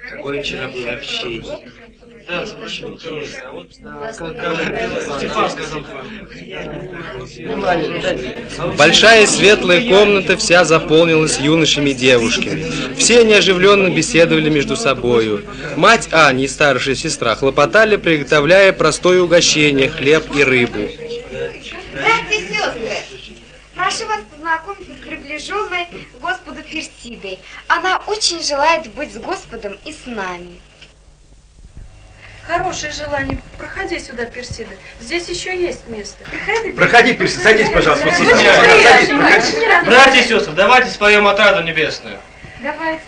Какое 0.10 0.44
вчера 0.44 0.68
было 0.68 0.92
общение. 0.92 1.60
Да, 2.28 2.46
слушай, 2.46 2.86
Большая 8.78 9.28
светлая 9.28 9.90
комната 9.90 10.38
вся 10.38 10.64
заполнилась 10.64 11.40
юношами 11.40 11.90
и 11.90 11.94
девушками. 11.94 12.66
Все 12.96 13.20
они 13.22 13.34
оживленно 13.34 13.90
беседовали 13.90 14.50
между 14.50 14.78
собою. 14.78 15.44
Мать 15.76 16.08
Ани 16.12 16.46
и 16.46 16.48
старшая 16.48 16.96
сестра 16.96 17.36
хлопотали, 17.36 17.98
приготовляя 17.98 18.72
простое 18.72 19.22
угощение, 19.22 19.90
хлеб 19.90 20.34
и 20.36 20.44
рыбу. 20.44 20.80
Братья 21.94 22.30
и 22.30 22.48
сестры, 22.48 23.34
прошу 23.76 24.06
вас 24.08 24.22
познакомиться 24.32 24.94
с 25.44 25.48
приближенной 25.48 26.08
Господу 26.22 26.64
Персидой. 26.64 27.40
Она 27.68 28.02
очень 28.08 28.42
желает 28.42 28.88
быть 28.94 29.14
с 29.14 29.18
Господом 29.18 29.78
и 29.86 29.92
с 29.92 30.06
нами. 30.06 30.62
Хорошее 32.48 32.92
желание. 32.92 33.42
Проходи 33.58 34.00
сюда, 34.00 34.26
Персида. 34.26 34.76
Здесь 35.00 35.30
еще 35.30 35.58
есть 35.58 35.88
место. 35.88 36.26
Приходи. 36.26 36.72
Проходи, 36.74 37.14
Перси, 37.14 37.38
садись, 37.38 37.70
пожалуйста. 37.70 38.06
Вот 38.06 38.16
здесь. 38.16 38.28
Садись, 38.28 38.84
Садись, 38.84 39.10
проходи. 39.10 39.86
Братья 39.86 40.20
и 40.20 40.28
сестры, 40.28 40.54
давайте 40.54 40.90
споем 40.90 41.26
отраду 41.28 41.64
небесную. 41.64 42.20
Давайте. 42.62 43.02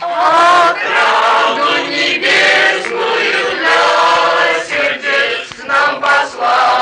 Отраду 0.00 1.86
небесную 1.88 3.56
для 3.56 4.64
сердец 4.68 5.64
нам 5.64 6.00
послал 6.00 6.75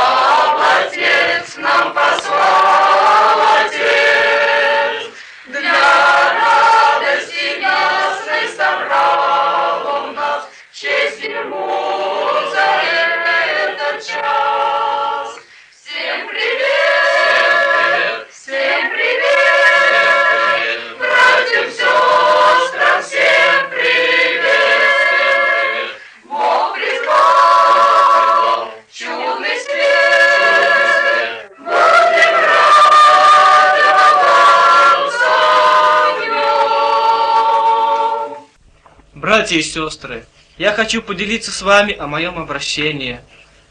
Братья 39.44 39.58
и 39.58 39.62
сестры, 39.62 40.24
я 40.56 40.72
хочу 40.72 41.02
поделиться 41.02 41.52
с 41.52 41.60
вами 41.60 41.94
о 41.94 42.06
моем 42.06 42.38
обращении. 42.38 43.20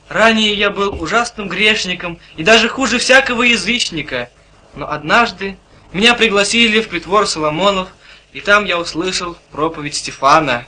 Ранее 0.08 0.54
я 0.54 0.70
был 0.70 1.02
ужасным 1.02 1.48
грешником 1.48 2.20
и 2.38 2.44
даже 2.44 2.70
хуже 2.70 3.00
всякого 3.00 3.42
язычника. 3.42 4.30
Но 4.76 4.88
однажды 4.88 5.58
меня 5.92 6.14
пригласили 6.14 6.80
в 6.80 6.90
притвор 6.90 7.26
Соломонов, 7.26 7.88
и 8.34 8.40
там 8.40 8.66
я 8.66 8.78
услышал 8.78 9.36
проповедь 9.52 9.96
Стефана. 9.96 10.68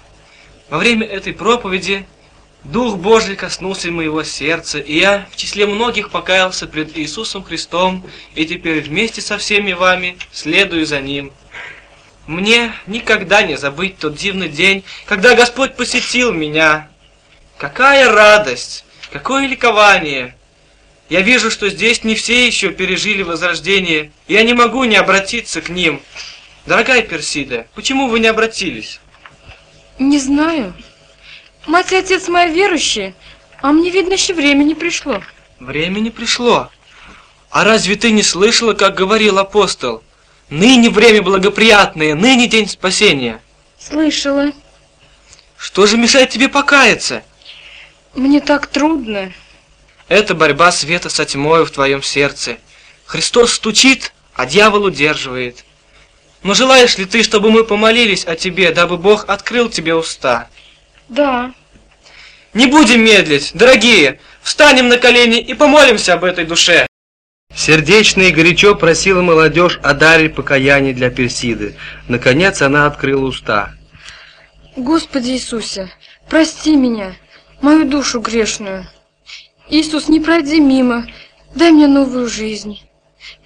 Во 0.72 0.80
время 0.80 1.06
этой 1.06 1.34
проповеди 1.34 2.08
Дух 2.64 2.98
Божий 2.98 3.36
коснулся 3.36 3.92
моего 3.92 4.24
сердца, 4.24 4.80
и 4.80 4.98
я 4.98 5.28
в 5.32 5.36
числе 5.36 5.68
многих 5.68 6.10
покаялся 6.10 6.66
пред 6.66 6.98
Иисусом 6.98 7.44
Христом, 7.44 8.04
и 8.34 8.44
теперь 8.44 8.82
вместе 8.82 9.22
со 9.22 9.38
всеми 9.38 9.74
вами 9.74 10.18
следую 10.32 10.88
за 10.88 11.00
Ним. 11.00 11.32
Мне 12.28 12.74
никогда 12.88 13.44
не 13.44 13.56
забыть 13.56 13.98
тот 13.98 14.16
дивный 14.16 14.50
день, 14.50 14.84
когда 15.06 15.36
Господь 15.36 15.76
посетил 15.76 16.32
меня. 16.32 16.90
Какая 17.58 18.12
радость, 18.12 18.84
какое 19.12 19.48
ликование! 19.48 20.36
Я 21.08 21.22
вижу, 21.22 21.52
что 21.52 21.70
здесь 21.70 22.04
не 22.04 22.16
все 22.16 22.48
еще 22.48 22.72
пережили 22.72 23.22
возрождение, 23.22 24.12
и 24.28 24.34
я 24.34 24.44
не 24.44 24.54
могу 24.54 24.84
не 24.86 24.96
обратиться 24.96 25.62
к 25.62 25.70
ним. 25.70 26.02
Дорогая 26.66 27.04
Персида, 27.04 27.68
почему 27.76 28.08
вы 28.08 28.20
не 28.20 28.28
обратились? 28.28 29.00
Не 30.00 30.18
знаю. 30.18 30.74
Мать 31.68 31.92
и 31.92 31.96
отец 31.96 32.28
мои 32.28 32.52
верующие, 32.52 33.14
а 33.62 33.72
мне, 33.72 33.92
видно, 33.92 34.14
еще 34.14 34.34
время 34.34 34.64
не 34.64 34.74
пришло. 34.74 35.22
Время 35.60 36.00
не 36.00 36.10
пришло. 36.10 36.70
А 37.52 37.64
разве 37.64 37.96
ты 37.96 38.10
не 38.10 38.24
слышала, 38.24 38.74
как 38.74 38.96
говорил 38.96 39.38
апостол? 39.38 40.04
Ныне 40.50 40.90
время 40.90 41.22
благоприятное, 41.22 42.14
ныне 42.14 42.48
день 42.48 42.70
спасения. 42.70 43.42
Слышала. 43.80 44.52
Что 45.58 45.88
же 45.88 45.98
мешает 45.98 46.30
тебе 46.30 46.50
покаяться? 46.50 47.24
Мне 48.14 48.40
так 48.40 48.68
трудно. 48.68 49.32
Это 50.08 50.36
борьба 50.36 50.72
света 50.72 51.10
со 51.10 51.26
тьмою 51.26 51.66
в 51.66 51.72
твоем 51.72 52.04
сердце. 52.04 52.58
Христос 53.06 53.54
стучит, 53.54 54.14
а 54.34 54.46
дьявол 54.46 54.86
удерживает. 54.86 55.66
Но 56.44 56.54
желаешь 56.54 56.98
ли 56.98 57.06
ты, 57.06 57.24
чтобы 57.24 57.50
мы 57.50 57.64
помолились 57.64 58.26
о 58.26 58.36
тебе, 58.36 58.72
дабы 58.72 58.98
Бог 58.98 59.26
открыл 59.28 59.70
тебе 59.70 59.96
уста? 59.96 60.48
Да. 61.10 61.54
Не 62.54 62.68
будем 62.68 63.04
медлить, 63.04 63.52
дорогие, 63.56 64.20
встанем 64.44 64.88
на 64.88 64.98
колени 64.98 65.40
и 65.40 65.56
помолимся 65.56 66.14
об 66.14 66.24
этой 66.24 66.46
душе. 66.46 66.86
Сердечно 67.56 68.22
и 68.24 68.32
горячо 68.32 68.76
просила 68.76 69.22
молодежь 69.22 69.80
о 69.82 69.94
даре 69.94 70.30
покаяния 70.30 70.94
для 70.94 71.10
Персиды. 71.10 71.76
Наконец 72.10 72.62
она 72.62 72.86
открыла 72.86 73.26
уста. 73.26 73.72
Господи 74.76 75.32
Иисусе, 75.32 75.90
прости 76.30 76.76
меня, 76.76 77.16
мою 77.62 77.86
душу 77.86 78.20
грешную. 78.20 78.86
Иисус, 79.70 80.10
не 80.10 80.20
пройди 80.20 80.60
мимо, 80.60 81.08
дай 81.56 81.72
мне 81.72 81.88
новую 81.88 82.28
жизнь. 82.28 82.82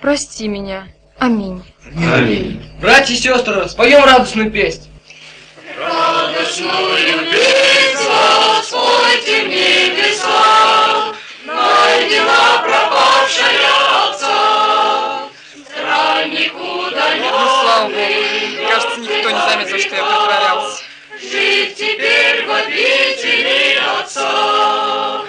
Прости 0.01 0.47
меня. 0.47 0.88
Аминь. 1.20 1.62
Аминь. 2.12 2.62
Братья 2.82 3.14
и 3.14 3.18
сестры, 3.18 3.70
споем 3.70 4.03
радостную 4.03 4.49
песнь. 4.49 4.89
Радостную 5.78 7.32
песнь 7.32 8.10
воспойте 8.10 9.43
небеса, 9.43 11.14
Найдена 11.45 12.64
пропавшая 12.64 13.88
слава 17.80 17.89
Богу, 17.89 18.67
кажется, 18.67 18.99
никто 18.99 19.32
не 19.32 19.39
заметил, 19.39 19.77
что 19.80 19.95
я 19.95 20.03
притворялся. 20.03 20.84
Жить 21.21 21.75
теперь 21.75 22.45
в 22.45 22.51
обители 22.51 23.77
Отца. 23.99 25.23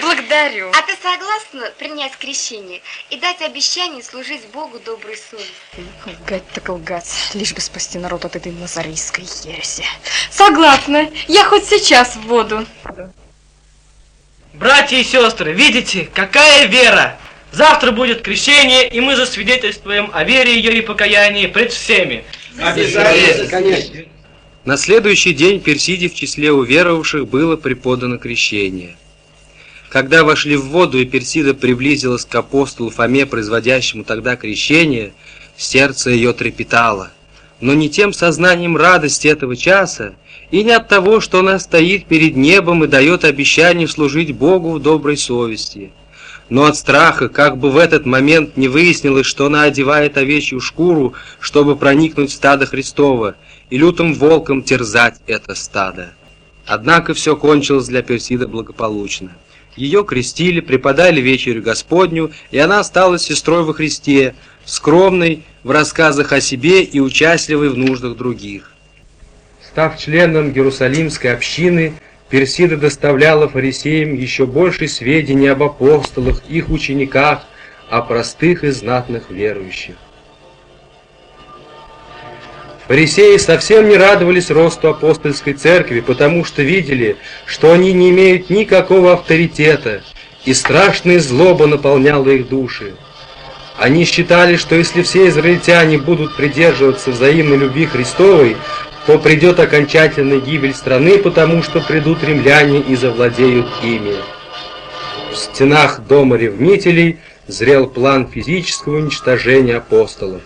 Благодарю. 0.00 0.70
А 0.70 0.82
ты 0.82 0.94
согласна 1.02 1.72
принять 1.78 2.16
крещение 2.16 2.80
и 3.10 3.16
дать 3.16 3.42
обещание 3.42 4.02
служить 4.02 4.46
Богу 4.52 4.78
доброй 4.78 5.16
совестью? 5.16 5.54
Лгать 6.06 6.48
так 6.54 6.68
лгать, 6.68 7.10
лишь 7.34 7.52
бы 7.52 7.60
спасти 7.60 7.98
народ 7.98 8.24
от 8.24 8.36
этой 8.36 8.52
назарийской 8.52 9.24
ереси. 9.44 9.84
Согласна, 10.30 11.10
я 11.28 11.44
хоть 11.44 11.66
сейчас 11.66 12.16
в 12.16 12.22
воду. 12.22 12.66
Братья 14.54 14.96
и 14.96 15.04
сестры, 15.04 15.52
видите, 15.52 16.08
какая 16.14 16.66
вера! 16.66 17.18
Завтра 17.52 17.90
будет 17.92 18.22
крещение, 18.22 18.88
и 18.88 19.00
мы 19.00 19.16
засвидетельствуем 19.16 20.10
о 20.12 20.24
вере 20.24 20.54
ее 20.54 20.76
и 20.78 20.80
покаянии 20.80 21.46
пред 21.46 21.72
всеми. 21.72 22.24
Обязательно, 22.60 23.48
конечно. 23.48 24.15
На 24.66 24.76
следующий 24.76 25.32
день 25.32 25.60
Персиде 25.60 26.08
в 26.08 26.14
числе 26.16 26.50
уверовавших 26.50 27.28
было 27.28 27.54
преподано 27.54 28.18
крещение. 28.18 28.96
Когда 29.88 30.24
вошли 30.24 30.56
в 30.56 30.64
воду, 30.64 30.98
и 30.98 31.04
Персида 31.04 31.54
приблизилась 31.54 32.24
к 32.24 32.34
апостолу 32.34 32.90
Фоме, 32.90 33.26
производящему 33.26 34.02
тогда 34.02 34.34
крещение, 34.34 35.12
сердце 35.56 36.10
ее 36.10 36.32
трепетало. 36.32 37.12
Но 37.60 37.74
не 37.74 37.88
тем 37.88 38.12
сознанием 38.12 38.76
радости 38.76 39.28
этого 39.28 39.54
часа, 39.54 40.14
и 40.50 40.64
не 40.64 40.72
от 40.72 40.88
того, 40.88 41.20
что 41.20 41.38
она 41.38 41.60
стоит 41.60 42.06
перед 42.06 42.34
небом 42.34 42.82
и 42.82 42.88
дает 42.88 43.24
обещание 43.24 43.86
служить 43.86 44.34
Богу 44.34 44.72
в 44.72 44.82
доброй 44.82 45.16
совести, 45.16 45.92
но 46.48 46.64
от 46.64 46.76
страха, 46.76 47.28
как 47.28 47.56
бы 47.56 47.70
в 47.70 47.76
этот 47.76 48.04
момент 48.04 48.56
не 48.56 48.66
выяснилось, 48.66 49.26
что 49.26 49.46
она 49.46 49.62
одевает 49.62 50.16
овечью 50.16 50.60
шкуру, 50.60 51.14
чтобы 51.38 51.76
проникнуть 51.76 52.30
в 52.30 52.34
стадо 52.34 52.66
Христова, 52.66 53.36
и 53.70 53.78
лютым 53.78 54.14
волком 54.14 54.62
терзать 54.62 55.20
это 55.26 55.54
стадо. 55.54 56.12
Однако 56.66 57.14
все 57.14 57.36
кончилось 57.36 57.86
для 57.86 58.02
Персида 58.02 58.48
благополучно. 58.48 59.32
Ее 59.76 60.04
крестили, 60.04 60.60
преподали 60.60 61.20
вечерю 61.20 61.62
Господню, 61.62 62.32
и 62.50 62.58
она 62.58 62.82
стала 62.82 63.18
сестрой 63.18 63.62
во 63.62 63.74
Христе, 63.74 64.34
скромной 64.64 65.42
в 65.62 65.70
рассказах 65.70 66.32
о 66.32 66.40
себе 66.40 66.82
и 66.82 66.98
участливой 66.98 67.68
в 67.68 67.76
нуждах 67.76 68.16
других. 68.16 68.72
Став 69.62 69.98
членом 69.98 70.50
Иерусалимской 70.50 71.32
общины, 71.32 71.94
Персида 72.30 72.76
доставляла 72.76 73.48
фарисеям 73.48 74.14
еще 74.14 74.46
больше 74.46 74.88
сведений 74.88 75.48
об 75.48 75.62
апостолах, 75.62 76.42
их 76.48 76.70
учениках, 76.70 77.42
о 77.90 78.02
простых 78.02 78.64
и 78.64 78.70
знатных 78.70 79.30
верующих. 79.30 79.94
Фарисеи 82.88 83.36
совсем 83.38 83.88
не 83.88 83.96
радовались 83.96 84.50
росту 84.50 84.88
апостольской 84.88 85.54
церкви, 85.54 86.00
потому 86.00 86.44
что 86.44 86.62
видели, 86.62 87.16
что 87.44 87.72
они 87.72 87.92
не 87.92 88.10
имеют 88.10 88.48
никакого 88.48 89.12
авторитета, 89.12 90.02
и 90.44 90.54
страшная 90.54 91.18
злоба 91.18 91.66
наполняла 91.66 92.28
их 92.28 92.48
души. 92.48 92.94
Они 93.76 94.04
считали, 94.04 94.56
что 94.56 94.76
если 94.76 95.02
все 95.02 95.28
израильтяне 95.28 95.98
будут 95.98 96.36
придерживаться 96.36 97.10
взаимной 97.10 97.56
любви 97.56 97.86
Христовой, 97.86 98.56
то 99.06 99.18
придет 99.18 99.58
окончательная 99.58 100.38
гибель 100.38 100.74
страны, 100.74 101.18
потому 101.18 101.62
что 101.62 101.80
придут 101.80 102.22
римляне 102.22 102.80
и 102.80 102.94
завладеют 102.94 103.66
ими. 103.82 104.14
В 105.32 105.36
стенах 105.36 106.00
дома 106.08 106.36
ревнителей 106.36 107.18
зрел 107.48 107.88
план 107.88 108.28
физического 108.28 108.96
уничтожения 108.96 109.76
апостолов. 109.76 110.42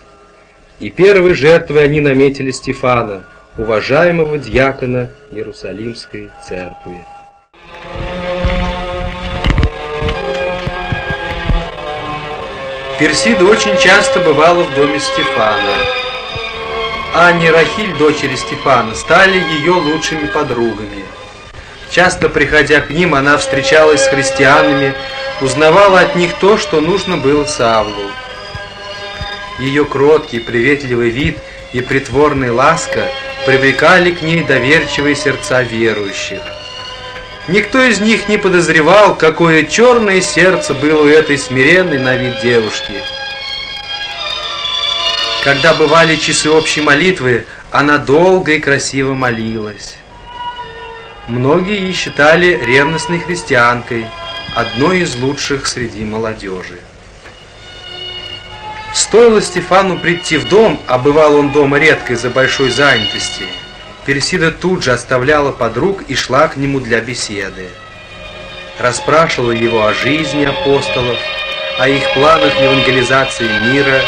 И 0.80 0.88
первой 0.88 1.34
жертвой 1.34 1.84
они 1.84 2.00
наметили 2.00 2.50
Стефана, 2.50 3.24
уважаемого 3.58 4.38
диакона 4.38 5.10
Иерусалимской 5.30 6.30
церкви. 6.48 7.04
Персида 12.98 13.44
очень 13.44 13.76
часто 13.78 14.20
бывала 14.20 14.62
в 14.62 14.74
доме 14.74 14.98
Стефана. 15.00 15.76
Анна 17.14 17.42
и 17.42 17.50
Рахиль, 17.50 17.94
дочери 17.98 18.34
Стефана, 18.36 18.94
стали 18.94 19.36
ее 19.36 19.72
лучшими 19.72 20.28
подругами. 20.28 21.04
Часто 21.90 22.30
приходя 22.30 22.80
к 22.80 22.88
ним, 22.88 23.14
она 23.14 23.36
встречалась 23.36 24.04
с 24.04 24.08
христианами, 24.08 24.94
узнавала 25.42 26.00
от 26.00 26.16
них 26.16 26.32
то, 26.40 26.56
что 26.56 26.80
нужно 26.80 27.18
было 27.18 27.44
Савлу. 27.44 28.10
Ее 29.60 29.84
кроткий, 29.84 30.40
приветливый 30.40 31.10
вид 31.10 31.36
и 31.74 31.82
притворная 31.82 32.50
ласка 32.50 33.08
привлекали 33.44 34.10
к 34.10 34.22
ней 34.22 34.42
доверчивые 34.42 35.14
сердца 35.14 35.62
верующих. 35.62 36.40
Никто 37.46 37.82
из 37.82 38.00
них 38.00 38.26
не 38.28 38.38
подозревал, 38.38 39.16
какое 39.16 39.64
черное 39.64 40.22
сердце 40.22 40.72
было 40.72 41.02
у 41.02 41.06
этой 41.06 41.36
смиренной 41.36 41.98
на 41.98 42.16
вид 42.16 42.40
девушки. 42.42 43.02
Когда 45.44 45.74
бывали 45.74 46.16
часы 46.16 46.50
общей 46.50 46.80
молитвы, 46.80 47.44
она 47.70 47.98
долго 47.98 48.52
и 48.52 48.60
красиво 48.60 49.12
молилась. 49.12 49.96
Многие 51.28 51.80
ее 51.80 51.92
считали 51.92 52.58
ревностной 52.64 53.18
христианкой, 53.18 54.06
одной 54.54 55.00
из 55.00 55.16
лучших 55.16 55.66
среди 55.66 56.04
молодежи. 56.04 56.78
Стоило 58.92 59.40
Стефану 59.40 59.98
прийти 59.98 60.36
в 60.36 60.48
дом, 60.48 60.80
а 60.86 60.98
бывал 60.98 61.36
он 61.36 61.52
дома 61.52 61.78
редко 61.78 62.14
из-за 62.14 62.30
большой 62.30 62.70
занятости, 62.70 63.44
Персида 64.04 64.50
тут 64.50 64.82
же 64.82 64.92
оставляла 64.92 65.52
подруг 65.52 66.02
и 66.08 66.14
шла 66.16 66.48
к 66.48 66.56
нему 66.56 66.80
для 66.80 67.00
беседы. 67.00 67.68
Расспрашивала 68.78 69.52
его 69.52 69.86
о 69.86 69.94
жизни 69.94 70.44
апостолов, 70.44 71.18
о 71.78 71.88
их 71.88 72.02
планах 72.14 72.58
евангелизации 72.60 73.48
мира. 73.72 74.00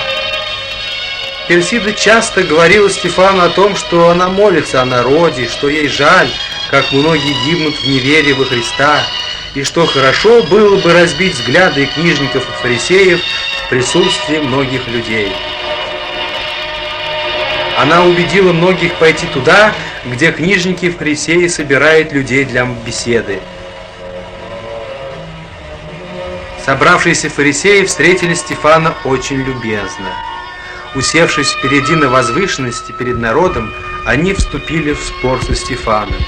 Персида 1.47 1.93
часто 1.93 2.43
говорила 2.43 2.91
Стефану 2.91 3.45
о 3.45 3.51
том, 3.51 3.77
что 3.77 4.09
она 4.09 4.29
молится 4.29 4.83
о 4.83 4.87
народе, 4.87 5.47
что 5.47 5.69
ей 5.69 5.89
жаль, 5.89 6.31
как 6.71 6.91
многие 6.91 7.35
гибнут 7.45 7.77
в 7.77 7.87
неверии 7.87 8.33
во 8.33 8.45
Христа, 8.45 9.05
и 9.55 9.63
что 9.63 9.87
хорошо 9.87 10.43
было 10.45 10.77
бы 10.79 10.93
разбить 10.95 11.35
взгляды 11.35 11.87
книжников 11.95 12.49
и 12.49 12.63
фарисеев 12.63 13.21
присутствии 13.73 14.37
многих 14.37 14.87
людей. 14.87 15.33
Она 17.79 18.05
убедила 18.05 18.53
многих 18.53 18.95
пойти 18.97 19.27
туда, 19.29 19.73
где 20.05 20.31
книжники 20.31 20.85
и 20.85 20.91
фарисеи 20.91 21.47
собирают 21.47 22.13
людей 22.13 22.45
для 22.45 22.67
беседы. 22.67 23.41
Собравшиеся 26.63 27.31
фарисеи 27.31 27.87
встретили 27.87 28.35
Стефана 28.35 28.93
очень 29.07 29.39
любезно. 29.39 30.11
Усевшись 30.95 31.53
впереди 31.53 31.95
на 31.95 32.11
возвышенности 32.11 32.93
перед 32.93 33.17
народом, 33.17 33.73
они 34.05 34.35
вступили 34.35 34.93
в 34.93 35.01
спор 35.01 35.43
со 35.43 35.55
Стефаном. 35.55 36.21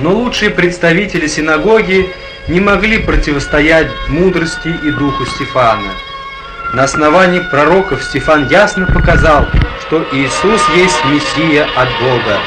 Но 0.00 0.12
лучшие 0.12 0.50
представители 0.50 1.26
синагоги 1.26 2.08
не 2.48 2.58
могли 2.60 2.98
противостоять 2.98 3.90
мудрости 4.08 4.68
и 4.82 4.90
духу 4.90 5.26
Стефана. 5.26 5.92
На 6.72 6.84
основании 6.84 7.40
пророков 7.40 8.02
Стефан 8.02 8.48
ясно 8.48 8.86
показал, 8.86 9.46
что 9.82 10.06
Иисус 10.12 10.62
есть 10.74 11.04
Мессия 11.04 11.64
от 11.76 11.88
Бога. 12.00 12.38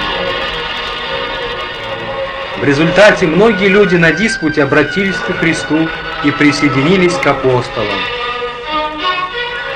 В 2.60 2.64
результате 2.64 3.28
многие 3.28 3.68
люди 3.68 3.98
на 3.98 4.12
диспуте 4.12 4.64
обратились 4.64 5.18
к 5.18 5.38
Христу 5.38 5.90
и 6.24 6.32
присоединились 6.32 7.16
к 7.18 7.28
апостолам. 7.28 8.00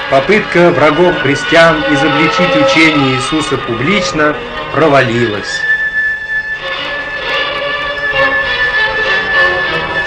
Попытка 0.10 0.72
врагов 0.72 1.20
христиан 1.20 1.84
изобличить 1.92 2.56
учение 2.56 3.18
Иисуса 3.18 3.58
публично 3.58 4.36
провалилась. 4.74 5.62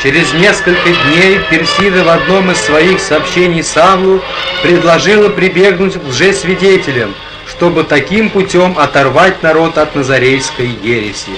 Через 0.03 0.32
несколько 0.32 0.88
дней 0.90 1.40
Персида 1.51 2.05
в 2.05 2.09
одном 2.09 2.51
из 2.51 2.59
своих 2.59 3.01
сообщений 3.01 3.62
Савлу 3.62 4.22
предложила 4.62 5.28
прибегнуть 5.28 6.01
к 6.01 6.05
лжесвидетелям, 6.05 7.14
чтобы 7.46 7.84
таким 7.84 8.30
путем 8.30 8.78
оторвать 8.78 9.42
народ 9.42 9.76
от 9.76 9.94
назарейской 9.94 10.68
ереси. 10.68 11.32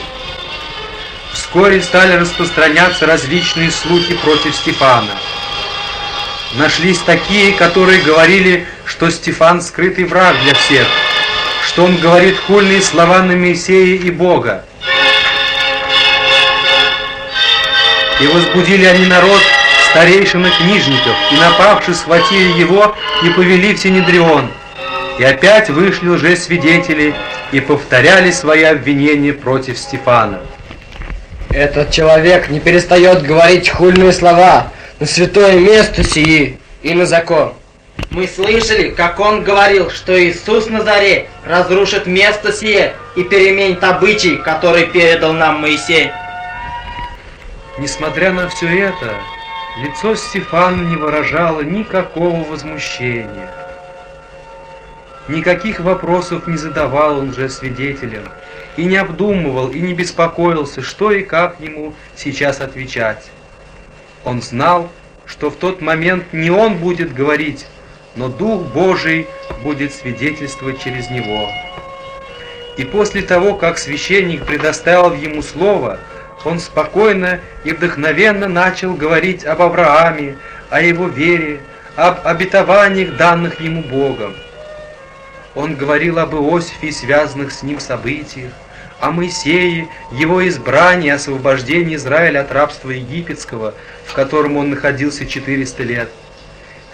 Вскоре 1.33 1.83
стали 1.83 2.13
распространяться 2.13 3.05
различные 3.05 3.73
слухи 3.73 4.15
против 4.15 4.55
Стефана. 4.55 5.19
Нашлись 6.55 6.99
такие, 6.99 7.55
которые 7.55 8.01
говорили, 8.03 8.69
что 8.85 9.11
Стефан 9.11 9.61
скрытый 9.61 10.05
враг 10.05 10.37
для 10.45 10.55
всех, 10.55 10.87
что 11.67 11.85
он 11.85 11.97
говорит 11.97 12.39
хульные 12.47 12.81
слова 12.81 13.23
на 13.23 13.35
Моисея 13.35 13.97
и 13.99 14.11
Бога, 14.11 14.65
И 18.23 18.27
возбудили 18.29 18.85
они 18.85 19.07
народ 19.07 19.41
старейшин 19.91 20.47
и 20.47 20.51
книжников, 20.51 21.17
и 21.33 21.37
напавши 21.37 21.93
схватили 21.93 22.53
его 22.57 22.95
и 23.25 23.31
повели 23.31 23.75
в 23.75 23.79
Синедрион. 23.81 24.49
И 25.19 25.25
опять 25.25 25.71
вышли 25.71 26.09
лжесвидетели 26.09 27.15
и 27.51 27.61
повторяли 27.61 28.31
свои 28.31 28.63
обвинения 28.63 29.33
против 29.33 29.77
Стефана. 29.77 30.41
Этот 31.51 31.91
человек 31.91 32.49
не 32.49 32.61
перестает 32.61 33.23
говорить 33.23 33.69
хульные 33.69 34.13
слова 34.13 34.69
на 35.01 35.07
святое 35.07 35.59
место 35.59 36.05
сии 36.05 36.59
и 36.83 36.95
на 36.95 37.07
закон. 37.07 37.55
Мы 38.11 38.29
слышали, 38.29 38.91
как 38.91 39.19
он 39.19 39.43
говорил, 39.43 39.91
что 39.91 40.19
Иисус 40.23 40.69
Назаре 40.69 41.27
разрушит 41.45 42.07
место 42.07 42.53
сие 42.53 42.95
и 43.17 43.25
переменит 43.25 43.83
обычай, 43.83 44.37
который 44.37 44.87
передал 44.87 45.33
нам 45.33 45.61
Моисей. 45.61 46.11
Несмотря 47.79 48.33
на 48.33 48.49
все 48.49 48.69
это, 48.89 49.15
лицо 49.79 50.15
Стефана 50.15 50.83
не 50.83 50.97
выражало 50.97 51.63
никакого 51.63 52.45
возмущения. 52.45 53.51
Никаких 55.29 55.81
вопросов 55.81 56.47
не 56.47 56.59
задавал 56.59 57.19
он 57.19 57.33
же 57.33 57.49
свидетелям, 57.49 58.25
и 58.77 58.85
не 58.85 58.97
обдумывал, 58.97 59.71
и 59.71 59.81
не 59.81 59.95
беспокоился, 59.95 60.83
что 60.83 61.13
и 61.13 61.23
как 61.23 61.61
ему 61.61 61.95
сейчас 62.15 62.61
отвечать. 62.61 63.31
Он 64.25 64.43
знал, 64.43 64.91
что 65.25 65.51
в 65.51 65.57
тот 65.57 65.81
момент 65.81 66.33
не 66.33 66.51
он 66.51 66.77
будет 66.77 67.15
говорить, 67.15 67.67
но 68.17 68.29
Дух 68.29 68.63
Божий 68.67 69.27
будет 69.63 69.95
свидетельствовать 69.95 70.83
через 70.83 71.09
него. 71.09 71.49
И 72.77 72.85
после 72.85 73.23
того, 73.23 73.55
как 73.55 73.79
священник 73.79 74.45
предоставил 74.45 75.15
ему 75.15 75.41
слово, 75.41 75.99
он 76.45 76.59
спокойно 76.59 77.41
и 77.65 77.73
вдохновенно 77.73 78.49
начал 78.49 78.95
говорить 78.95 79.45
об 79.45 79.63
Аврааме, 79.63 80.37
о 80.71 80.81
его 80.81 81.07
вере, 81.07 81.61
об 81.97 82.27
обетованиях, 82.27 83.17
данных 83.17 83.61
ему 83.61 83.83
Богом. 83.83 84.35
Он 85.55 85.77
говорил 85.77 86.19
об 86.19 86.35
Иосифе 86.35 86.89
и 86.89 86.93
связанных 86.93 87.53
с 87.53 87.63
ним 87.63 87.79
событиях, 87.79 88.53
о 89.01 89.11
Моисее, 89.11 89.89
его 90.13 90.47
избрании, 90.49 91.11
освобождении 91.11 91.97
Израиля 91.97 92.41
от 92.41 92.53
рабства 92.53 92.91
египетского, 92.91 93.75
в 94.07 94.15
котором 94.15 94.57
он 94.57 94.71
находился 94.71 95.27
400 95.27 95.83
лет. 95.83 96.09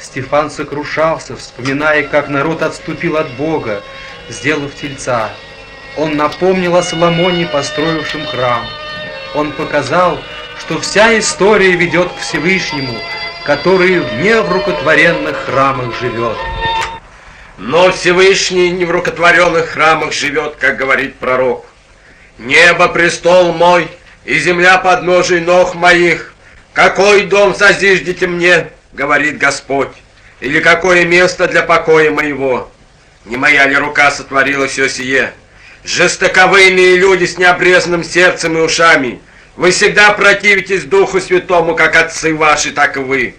Стефан 0.00 0.50
сокрушался, 0.50 1.36
вспоминая, 1.36 2.02
как 2.04 2.28
народ 2.28 2.62
отступил 2.62 3.16
от 3.16 3.30
Бога, 3.32 3.82
сделав 4.28 4.74
тельца. 4.74 5.30
Он 5.96 6.16
напомнил 6.16 6.76
о 6.76 6.82
Соломоне, 6.82 7.46
построившем 7.46 8.24
храм. 8.26 8.64
Он 9.34 9.52
показал, 9.52 10.18
что 10.58 10.80
вся 10.80 11.18
история 11.18 11.72
ведет 11.72 12.10
к 12.12 12.20
Всевышнему, 12.20 12.96
который 13.44 14.00
в 14.00 14.14
неврукотворенных 14.20 15.36
храмах 15.44 15.98
живет. 16.00 16.36
Но 17.58 17.90
Всевышний 17.90 18.70
не 18.70 18.84
в 18.84 18.90
рукотворенных 18.90 19.70
храмах 19.70 20.12
живет, 20.12 20.56
как 20.56 20.76
говорит 20.76 21.16
пророк. 21.16 21.66
Небо 22.38 22.88
престол 22.88 23.52
мой, 23.52 23.88
и 24.24 24.38
земля 24.38 24.78
подножий 24.78 25.40
ног 25.40 25.74
моих. 25.74 26.34
Какой 26.72 27.24
дом 27.24 27.54
созиждете 27.54 28.26
мне, 28.26 28.68
говорит 28.92 29.38
Господь, 29.38 29.88
или 30.40 30.60
какое 30.60 31.04
место 31.04 31.48
для 31.48 31.62
покоя 31.62 32.10
моего? 32.10 32.70
Не 33.24 33.36
моя 33.36 33.66
ли 33.66 33.76
рука 33.76 34.10
сотворила 34.10 34.68
все 34.68 34.88
сие? 34.88 35.32
Жестоковыйные 35.84 36.96
люди 36.96 37.24
с 37.24 37.38
необрезанным 37.38 38.04
сердцем 38.04 38.58
и 38.58 38.60
ушами. 38.60 39.20
Вы 39.56 39.70
всегда 39.70 40.12
противитесь 40.12 40.84
Духу 40.84 41.20
Святому, 41.20 41.74
как 41.74 41.96
отцы 41.96 42.34
ваши, 42.34 42.70
так 42.72 42.96
и 42.96 43.00
вы. 43.00 43.34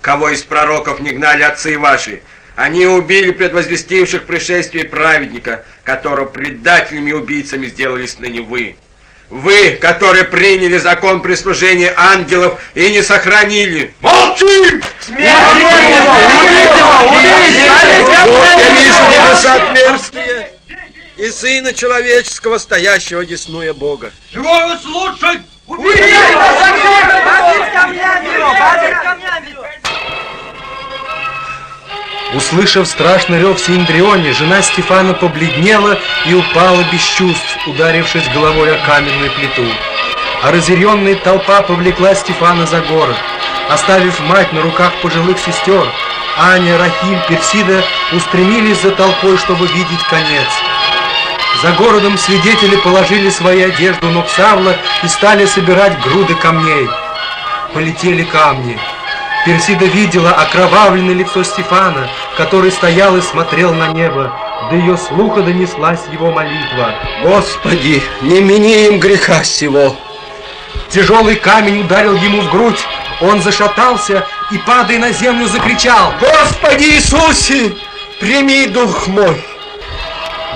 Кого 0.00 0.30
из 0.30 0.42
пророков 0.42 1.00
не 1.00 1.10
гнали 1.10 1.42
отцы 1.42 1.78
ваши? 1.78 2.22
Они 2.54 2.86
убили 2.86 3.32
предвозвестивших 3.32 4.24
пришествие 4.24 4.84
праведника, 4.84 5.64
которого 5.84 6.26
предателями 6.26 7.10
и 7.10 7.14
убийцами 7.14 7.66
сделались 7.66 8.18
ныне 8.18 8.40
вы. 8.40 8.76
Вы, 9.28 9.72
которые 9.80 10.24
приняли 10.24 10.78
закон 10.78 11.20
прислужения 11.20 11.92
ангелов 11.96 12.60
и 12.74 12.90
не 12.92 13.02
сохранили. 13.02 13.92
Молчи! 14.00 14.80
Смерть! 15.00 15.32
отверстие 19.46 20.25
и 21.16 21.30
Сына 21.30 21.72
Человеческого, 21.72 22.58
стоящего 22.58 23.24
десную 23.24 23.74
Бога. 23.74 24.12
Чего 24.32 24.66
вы 24.66 24.76
слушать? 24.78 25.40
Услышав 32.34 32.86
страшный 32.86 33.40
рев 33.40 33.58
Синдрионе, 33.58 34.32
жена 34.32 34.60
Стефана 34.60 35.14
побледнела 35.14 35.98
и 36.26 36.34
упала 36.34 36.84
без 36.92 37.02
чувств, 37.02 37.66
ударившись 37.66 38.28
головой 38.34 38.76
о 38.76 38.86
каменную 38.86 39.32
плиту. 39.32 39.66
А 40.42 40.52
разъяренная 40.52 41.14
толпа 41.16 41.62
повлекла 41.62 42.14
Стефана 42.14 42.66
за 42.66 42.80
город. 42.82 43.16
Оставив 43.70 44.20
мать 44.20 44.52
на 44.52 44.60
руках 44.60 44.92
пожилых 45.02 45.38
сестер, 45.38 45.90
Аня, 46.38 46.76
Рахим, 46.76 47.18
Персида 47.28 47.82
устремились 48.12 48.82
за 48.82 48.90
толпой, 48.90 49.38
чтобы 49.38 49.66
видеть 49.68 50.02
конец. 50.10 50.48
За 51.62 51.72
городом 51.72 52.18
свидетели 52.18 52.76
положили 52.76 53.30
свои 53.30 53.62
одежду 53.62 54.10
ног 54.10 54.28
Савла 54.28 54.76
и 55.02 55.08
стали 55.08 55.46
собирать 55.46 55.98
груды 56.02 56.34
камней. 56.34 56.86
Полетели 57.72 58.24
камни. 58.24 58.78
Персида 59.46 59.86
видела 59.86 60.32
окровавленное 60.32 61.14
лицо 61.14 61.42
Стефана, 61.44 62.08
который 62.36 62.70
стоял 62.70 63.16
и 63.16 63.22
смотрел 63.22 63.72
на 63.72 63.88
небо. 63.88 64.36
До 64.70 64.76
ее 64.76 64.96
слуха 64.98 65.40
донеслась 65.40 66.02
его 66.12 66.30
молитва. 66.30 66.94
Господи, 67.22 68.02
не 68.20 68.40
мини 68.40 68.88
им 68.88 68.98
греха 68.98 69.42
сего. 69.42 69.96
Тяжелый 70.90 71.36
камень 71.36 71.80
ударил 71.80 72.16
ему 72.16 72.42
в 72.42 72.50
грудь. 72.50 72.84
Он 73.20 73.40
зашатался 73.40 74.26
и, 74.50 74.58
падая 74.58 74.98
на 74.98 75.10
землю, 75.12 75.46
закричал. 75.46 76.12
Господи 76.20 76.84
Иисусе, 76.84 77.74
прими 78.20 78.66
дух 78.66 79.06
мой. 79.06 79.42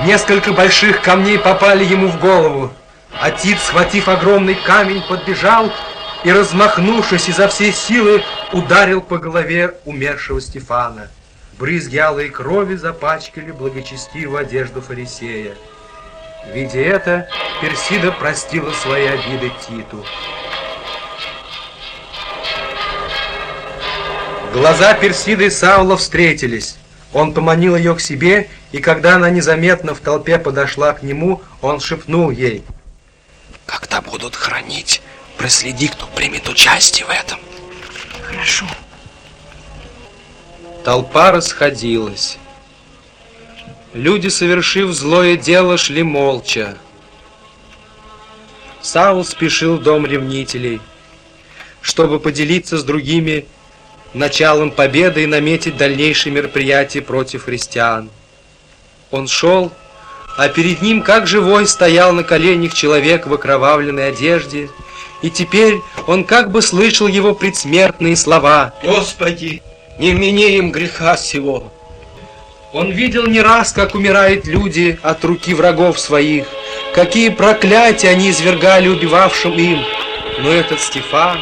Несколько 0.04 0.52
больших 0.52 1.02
камней 1.02 1.38
попали 1.38 1.84
ему 1.84 2.08
в 2.08 2.18
голову. 2.18 2.72
А 3.20 3.30
Тит, 3.30 3.58
схватив 3.58 4.08
огромный 4.08 4.54
камень, 4.54 5.02
подбежал 5.06 5.70
и, 6.24 6.32
размахнувшись 6.32 7.28
изо 7.28 7.48
всей 7.48 7.72
силы, 7.72 8.22
ударил 8.52 9.02
по 9.02 9.18
голове 9.18 9.74
умершего 9.84 10.40
Стефана. 10.40 11.08
Брызги 11.58 11.98
алой 11.98 12.30
крови 12.30 12.76
запачкали 12.76 13.50
благочестивую 13.50 14.38
одежду 14.38 14.80
фарисея. 14.80 15.54
Видя 16.54 16.80
это, 16.80 17.28
Персида 17.60 18.12
простила 18.12 18.70
свои 18.72 19.04
обиды 19.04 19.52
Титу. 19.66 20.02
Глаза 24.54 24.94
Персиды 24.94 25.46
и 25.46 25.50
Саула 25.50 25.98
встретились. 25.98 26.76
Он 27.12 27.34
поманил 27.34 27.76
ее 27.76 27.94
к 27.94 28.00
себе, 28.00 28.48
и 28.72 28.80
когда 28.80 29.16
она 29.16 29.30
незаметно 29.30 29.94
в 29.94 30.00
толпе 30.00 30.38
подошла 30.38 30.92
к 30.92 31.02
нему, 31.02 31.42
он 31.60 31.80
шепнул 31.80 32.30
ей. 32.30 32.62
Когда 33.66 34.00
будут 34.00 34.36
хранить, 34.36 35.02
проследи, 35.36 35.88
кто 35.88 36.06
примет 36.06 36.48
участие 36.48 37.06
в 37.06 37.10
этом. 37.10 37.40
Хорошо. 38.22 38.66
Толпа 40.84 41.32
расходилась. 41.32 42.38
Люди, 43.92 44.28
совершив 44.28 44.92
злое 44.92 45.36
дело, 45.36 45.76
шли 45.76 46.04
молча. 46.04 46.76
Саул 48.80 49.24
спешил 49.24 49.76
в 49.76 49.82
дом 49.82 50.06
ревнителей, 50.06 50.80
чтобы 51.82 52.20
поделиться 52.20 52.78
с 52.78 52.84
другими 52.84 53.46
началом 54.14 54.70
победы 54.70 55.24
и 55.24 55.26
наметить 55.26 55.76
дальнейшие 55.76 56.32
мероприятия 56.32 57.02
против 57.02 57.44
христиан. 57.44 58.10
Он 59.10 59.26
шел, 59.26 59.72
а 60.36 60.48
перед 60.48 60.82
ним, 60.82 61.02
как 61.02 61.26
живой, 61.26 61.66
стоял 61.66 62.12
на 62.12 62.22
коленях 62.22 62.74
человек 62.74 63.26
в 63.26 63.34
окровавленной 63.34 64.08
одежде, 64.08 64.70
и 65.22 65.30
теперь 65.30 65.78
он 66.06 66.24
как 66.24 66.50
бы 66.50 66.62
слышал 66.62 67.06
его 67.06 67.34
предсмертные 67.34 68.16
слова. 68.16 68.72
Господи, 68.82 69.62
не 69.98 70.12
мини 70.12 70.56
им 70.56 70.70
греха 70.70 71.16
сего. 71.16 71.70
Он 72.72 72.92
видел 72.92 73.26
не 73.26 73.40
раз, 73.40 73.72
как 73.72 73.94
умирают 73.94 74.46
люди 74.46 74.98
от 75.02 75.24
руки 75.24 75.52
врагов 75.54 75.98
своих, 75.98 76.46
какие 76.94 77.28
проклятия 77.28 78.10
они 78.10 78.30
извергали 78.30 78.88
убивавшим 78.88 79.58
им. 79.58 79.84
Но 80.38 80.50
этот 80.50 80.80
Стефан, 80.80 81.40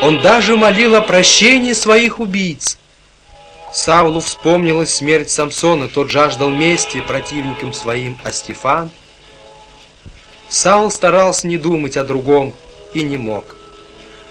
он 0.00 0.20
даже 0.20 0.56
молил 0.56 0.94
о 0.94 1.02
прощении 1.02 1.74
своих 1.74 2.18
убийц. 2.18 2.78
Саулу 3.72 4.20
вспомнилась 4.20 4.94
смерть 4.94 5.30
Самсона, 5.30 5.88
тот 5.88 6.10
жаждал 6.10 6.50
мести 6.50 7.00
противникам 7.00 7.72
своим, 7.72 8.18
а 8.24 8.32
Стефан... 8.32 8.90
Саул 10.48 10.92
старался 10.92 11.48
не 11.48 11.58
думать 11.58 11.96
о 11.96 12.04
другом 12.04 12.54
и 12.94 13.02
не 13.02 13.16
мог. 13.16 13.56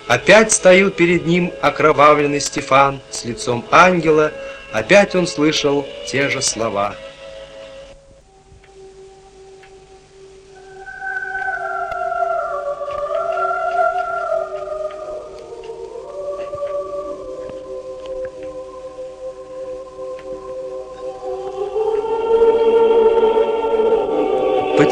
Опять 0.07 0.53
стоял 0.53 0.89
перед 0.89 1.25
ним 1.25 1.51
окровавленный 1.61 2.39
Стефан 2.39 3.01
с 3.11 3.25
лицом 3.25 3.65
ангела, 3.69 4.31
опять 4.71 5.13
он 5.15 5.27
слышал 5.27 5.85
те 6.07 6.29
же 6.29 6.41
слова. 6.41 6.95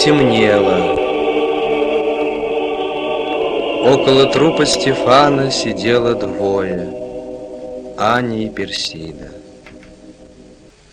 Потемнело. 0.03 0.99
Около 3.93 4.25
трупа 4.25 4.65
Стефана 4.65 5.49
сидело 5.49 6.13
двое, 6.13 6.93
Аня 7.97 8.43
и 8.43 8.49
Персида. 8.49 9.31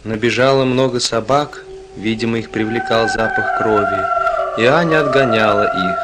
Набежало 0.05 0.65
много 0.65 1.01
собак, 1.01 1.65
видимо, 1.97 2.39
их 2.39 2.53
привлекал 2.53 3.09
запах 3.09 3.59
крови, 3.59 4.07
и 4.59 4.65
Аня 4.67 5.01
отгоняла 5.01 5.65
их. 5.65 5.99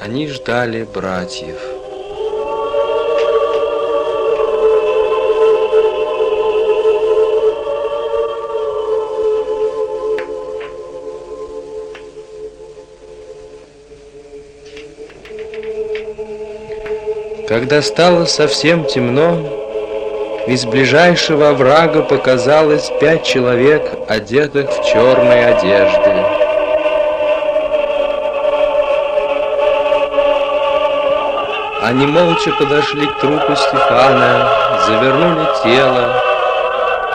Они 0.00 0.26
ждали 0.26 0.82
братьев. 0.92 1.71
Когда 17.52 17.82
стало 17.82 18.24
совсем 18.24 18.86
темно, 18.86 19.36
из 20.46 20.64
ближайшего 20.64 21.50
оврага 21.50 22.00
показалось 22.00 22.90
пять 22.98 23.24
человек, 23.24 23.92
одетых 24.08 24.70
в 24.70 24.82
черные 24.86 25.48
одежды. 25.48 26.14
Они 31.82 32.06
молча 32.06 32.52
подошли 32.52 33.06
к 33.06 33.20
трупу 33.20 33.54
Стефана, 33.54 34.48
завернули 34.86 35.46
тело. 35.62 36.22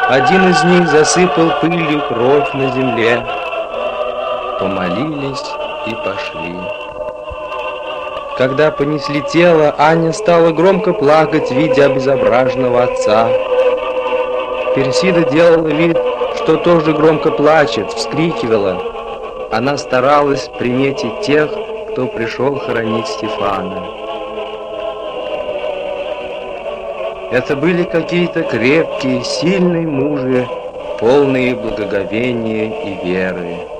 Один 0.07 0.51
из 0.51 0.63
них 0.65 0.87
засыпал 0.87 1.49
пылью 1.61 1.99
кровь 2.07 2.53
на 2.53 2.69
земле. 2.73 3.25
Помолились 4.59 5.51
и 5.87 5.95
пошли. 5.95 6.86
Когда 8.37 8.69
понесли 8.69 9.21
тело, 9.21 9.73
Аня 9.79 10.13
стала 10.13 10.51
громко 10.51 10.93
плакать, 10.93 11.49
видя 11.49 11.85
обезображенного 11.85 12.83
отца. 12.83 13.29
Персида 14.75 15.27
делала 15.31 15.67
вид, 15.67 15.97
что 16.35 16.57
тоже 16.57 16.93
громко 16.93 17.31
плачет, 17.31 17.91
вскрикивала. 17.91 18.79
Она 19.51 19.75
старалась 19.77 20.51
приметить 20.59 21.21
тех, 21.21 21.49
кто 21.91 22.05
пришел 22.05 22.59
хоронить 22.59 23.07
Стефана. 23.07 23.83
Это 27.31 27.55
были 27.55 27.83
какие-то 27.83 28.43
крепкие, 28.43 29.23
сильные 29.23 29.87
мужи, 29.87 30.47
полные 30.99 31.55
благоговения 31.55 32.83
и 32.83 33.03
веры. 33.03 33.76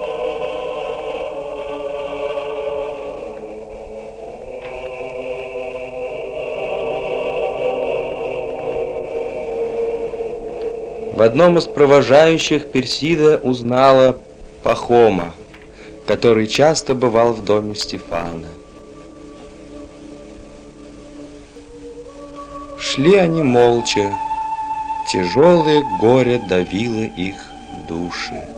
Одном 11.28 11.58
из 11.58 11.66
провожающих 11.66 12.72
Персида 12.72 13.38
узнала 13.38 14.18
Пахома, 14.64 15.34
который 16.08 16.48
часто 16.48 16.96
бывал 16.96 17.34
в 17.34 17.44
доме 17.44 17.76
Стефана. 17.76 18.48
Шли 22.80 23.16
они 23.16 23.44
молча, 23.44 24.12
тяжелое 25.12 25.84
горе 26.00 26.42
давило 26.50 27.04
их 27.04 27.36
души. 27.88 28.57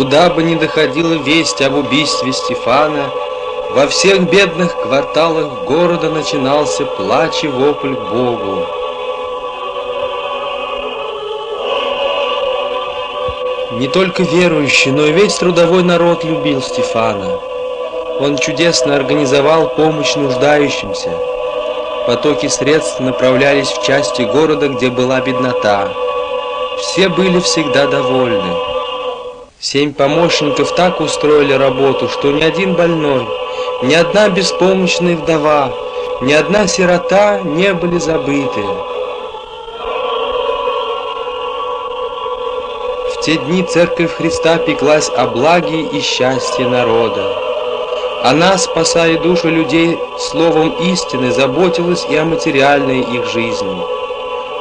Куда 0.00 0.30
бы 0.30 0.42
ни 0.42 0.54
доходила 0.54 1.12
весть 1.12 1.60
об 1.60 1.74
убийстве 1.74 2.32
Стефана, 2.32 3.10
во 3.72 3.86
всех 3.86 4.30
бедных 4.30 4.74
кварталах 4.80 5.64
города 5.66 6.08
начинался 6.08 6.86
плач 6.86 7.44
и 7.44 7.48
вопль 7.48 7.92
Богу. 7.92 8.64
Не 13.72 13.88
только 13.88 14.22
верующий, 14.22 14.90
но 14.90 15.04
и 15.04 15.12
весь 15.12 15.34
трудовой 15.34 15.82
народ 15.82 16.24
любил 16.24 16.62
Стефана. 16.62 17.38
Он 18.20 18.38
чудесно 18.38 18.96
организовал 18.96 19.68
помощь 19.68 20.16
нуждающимся. 20.16 21.12
Потоки 22.06 22.46
средств 22.46 23.00
направлялись 23.00 23.68
в 23.68 23.82
части 23.82 24.22
города, 24.22 24.68
где 24.68 24.88
была 24.88 25.20
беднота. 25.20 25.90
Все 26.78 27.10
были 27.10 27.38
всегда 27.40 27.86
довольны. 27.86 28.69
Семь 29.62 29.92
помощников 29.92 30.74
так 30.74 31.02
устроили 31.02 31.52
работу, 31.52 32.08
что 32.08 32.32
ни 32.32 32.42
один 32.42 32.76
больной, 32.76 33.28
ни 33.82 33.92
одна 33.92 34.30
беспомощная 34.30 35.16
вдова, 35.16 35.70
ни 36.22 36.32
одна 36.32 36.66
сирота 36.66 37.40
не 37.40 37.74
были 37.74 37.98
забыты. 37.98 38.62
В 43.10 43.20
те 43.20 43.36
дни 43.36 43.62
Церковь 43.62 44.14
Христа 44.14 44.56
пеклась 44.56 45.10
о 45.14 45.26
благе 45.26 45.82
и 45.82 46.00
счастье 46.00 46.66
народа. 46.66 47.22
Она, 48.24 48.56
спасая 48.56 49.18
души 49.18 49.50
людей 49.50 49.98
словом 50.18 50.70
истины, 50.90 51.32
заботилась 51.32 52.06
и 52.08 52.16
о 52.16 52.24
материальной 52.24 53.00
их 53.00 53.26
жизни, 53.26 53.82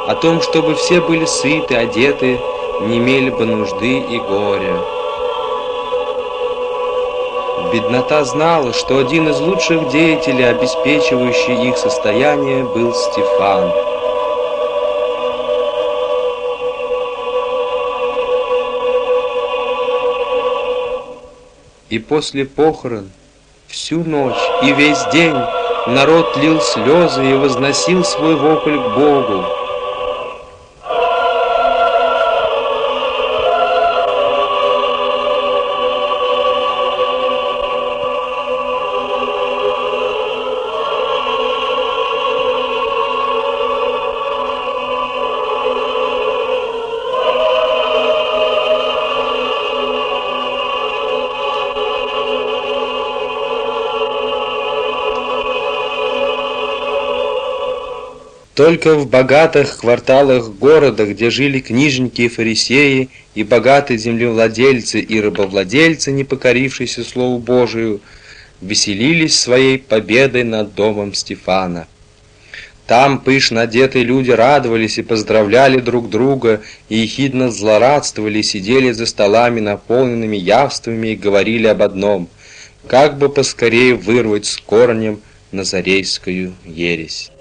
о 0.10 0.16
том, 0.16 0.41
чтобы 0.41 0.76
все 0.76 1.00
были 1.00 1.24
сыты, 1.24 1.76
одеты, 1.76 2.38
не 2.82 2.97
имели 2.97 3.30
бы 3.30 3.45
нужды 3.45 3.99
и 3.99 4.19
горя. 4.19 4.77
Беднота 7.71 8.23
знала, 8.23 8.73
что 8.73 8.97
один 8.97 9.30
из 9.30 9.39
лучших 9.39 9.89
деятелей, 9.89 10.49
обеспечивающий 10.49 11.69
их 11.69 11.77
состояние, 11.77 12.63
был 12.63 12.93
Стефан. 12.93 13.71
И 21.89 21.99
после 21.99 22.45
похорон 22.45 23.09
всю 23.67 24.03
ночь 24.03 24.36
и 24.63 24.71
весь 24.71 25.03
день 25.11 25.36
народ 25.88 26.38
лил 26.38 26.61
слезы 26.61 27.32
и 27.32 27.34
возносил 27.36 28.03
свой 28.03 28.36
вопль 28.36 28.77
к 28.77 28.95
Богу. 28.95 29.59
Только 58.60 58.95
в 58.95 59.07
богатых 59.07 59.78
кварталах 59.78 60.49
города, 60.49 61.05
где 61.05 61.30
жили 61.30 61.62
книжники 61.62 62.24
и 62.24 62.28
фарисеи, 62.28 63.07
и 63.34 63.43
богатые 63.43 63.97
землевладельцы 63.97 64.99
и 64.99 65.22
рабовладельцы, 65.22 66.12
не 66.12 66.26
покорившиеся 66.26 67.05
Слову 67.05 67.39
Божию, 67.39 68.01
веселились 68.60 69.39
своей 69.39 69.80
победой 69.80 70.43
над 70.43 70.76
домом 70.76 71.14
Стефана. 71.14 71.88
Там 72.86 73.20
пышно 73.20 73.62
одетые 73.62 74.03
люди 74.03 74.32
радовались 74.32 74.97
и 74.97 75.03
поздравляли 75.03 75.80
друг 75.80 76.10
друга, 76.10 76.62
и 76.89 76.97
ехидно 76.97 77.51
злорадствовали, 77.51 78.41
сидели 78.41 78.91
за 78.91 79.05
столами, 79.05 79.62
наполненными 79.62 80.36
явствами, 80.36 81.14
и 81.14 81.16
говорили 81.16 81.68
об 81.68 81.82
одном— 81.82 82.28
как 82.88 83.18
бы 83.20 83.30
поскорее 83.30 83.95
вырвать 83.95 84.47
с 84.47 84.57
корнем 84.57 85.22
назарейскую 85.53 86.55
ересь. 86.66 87.32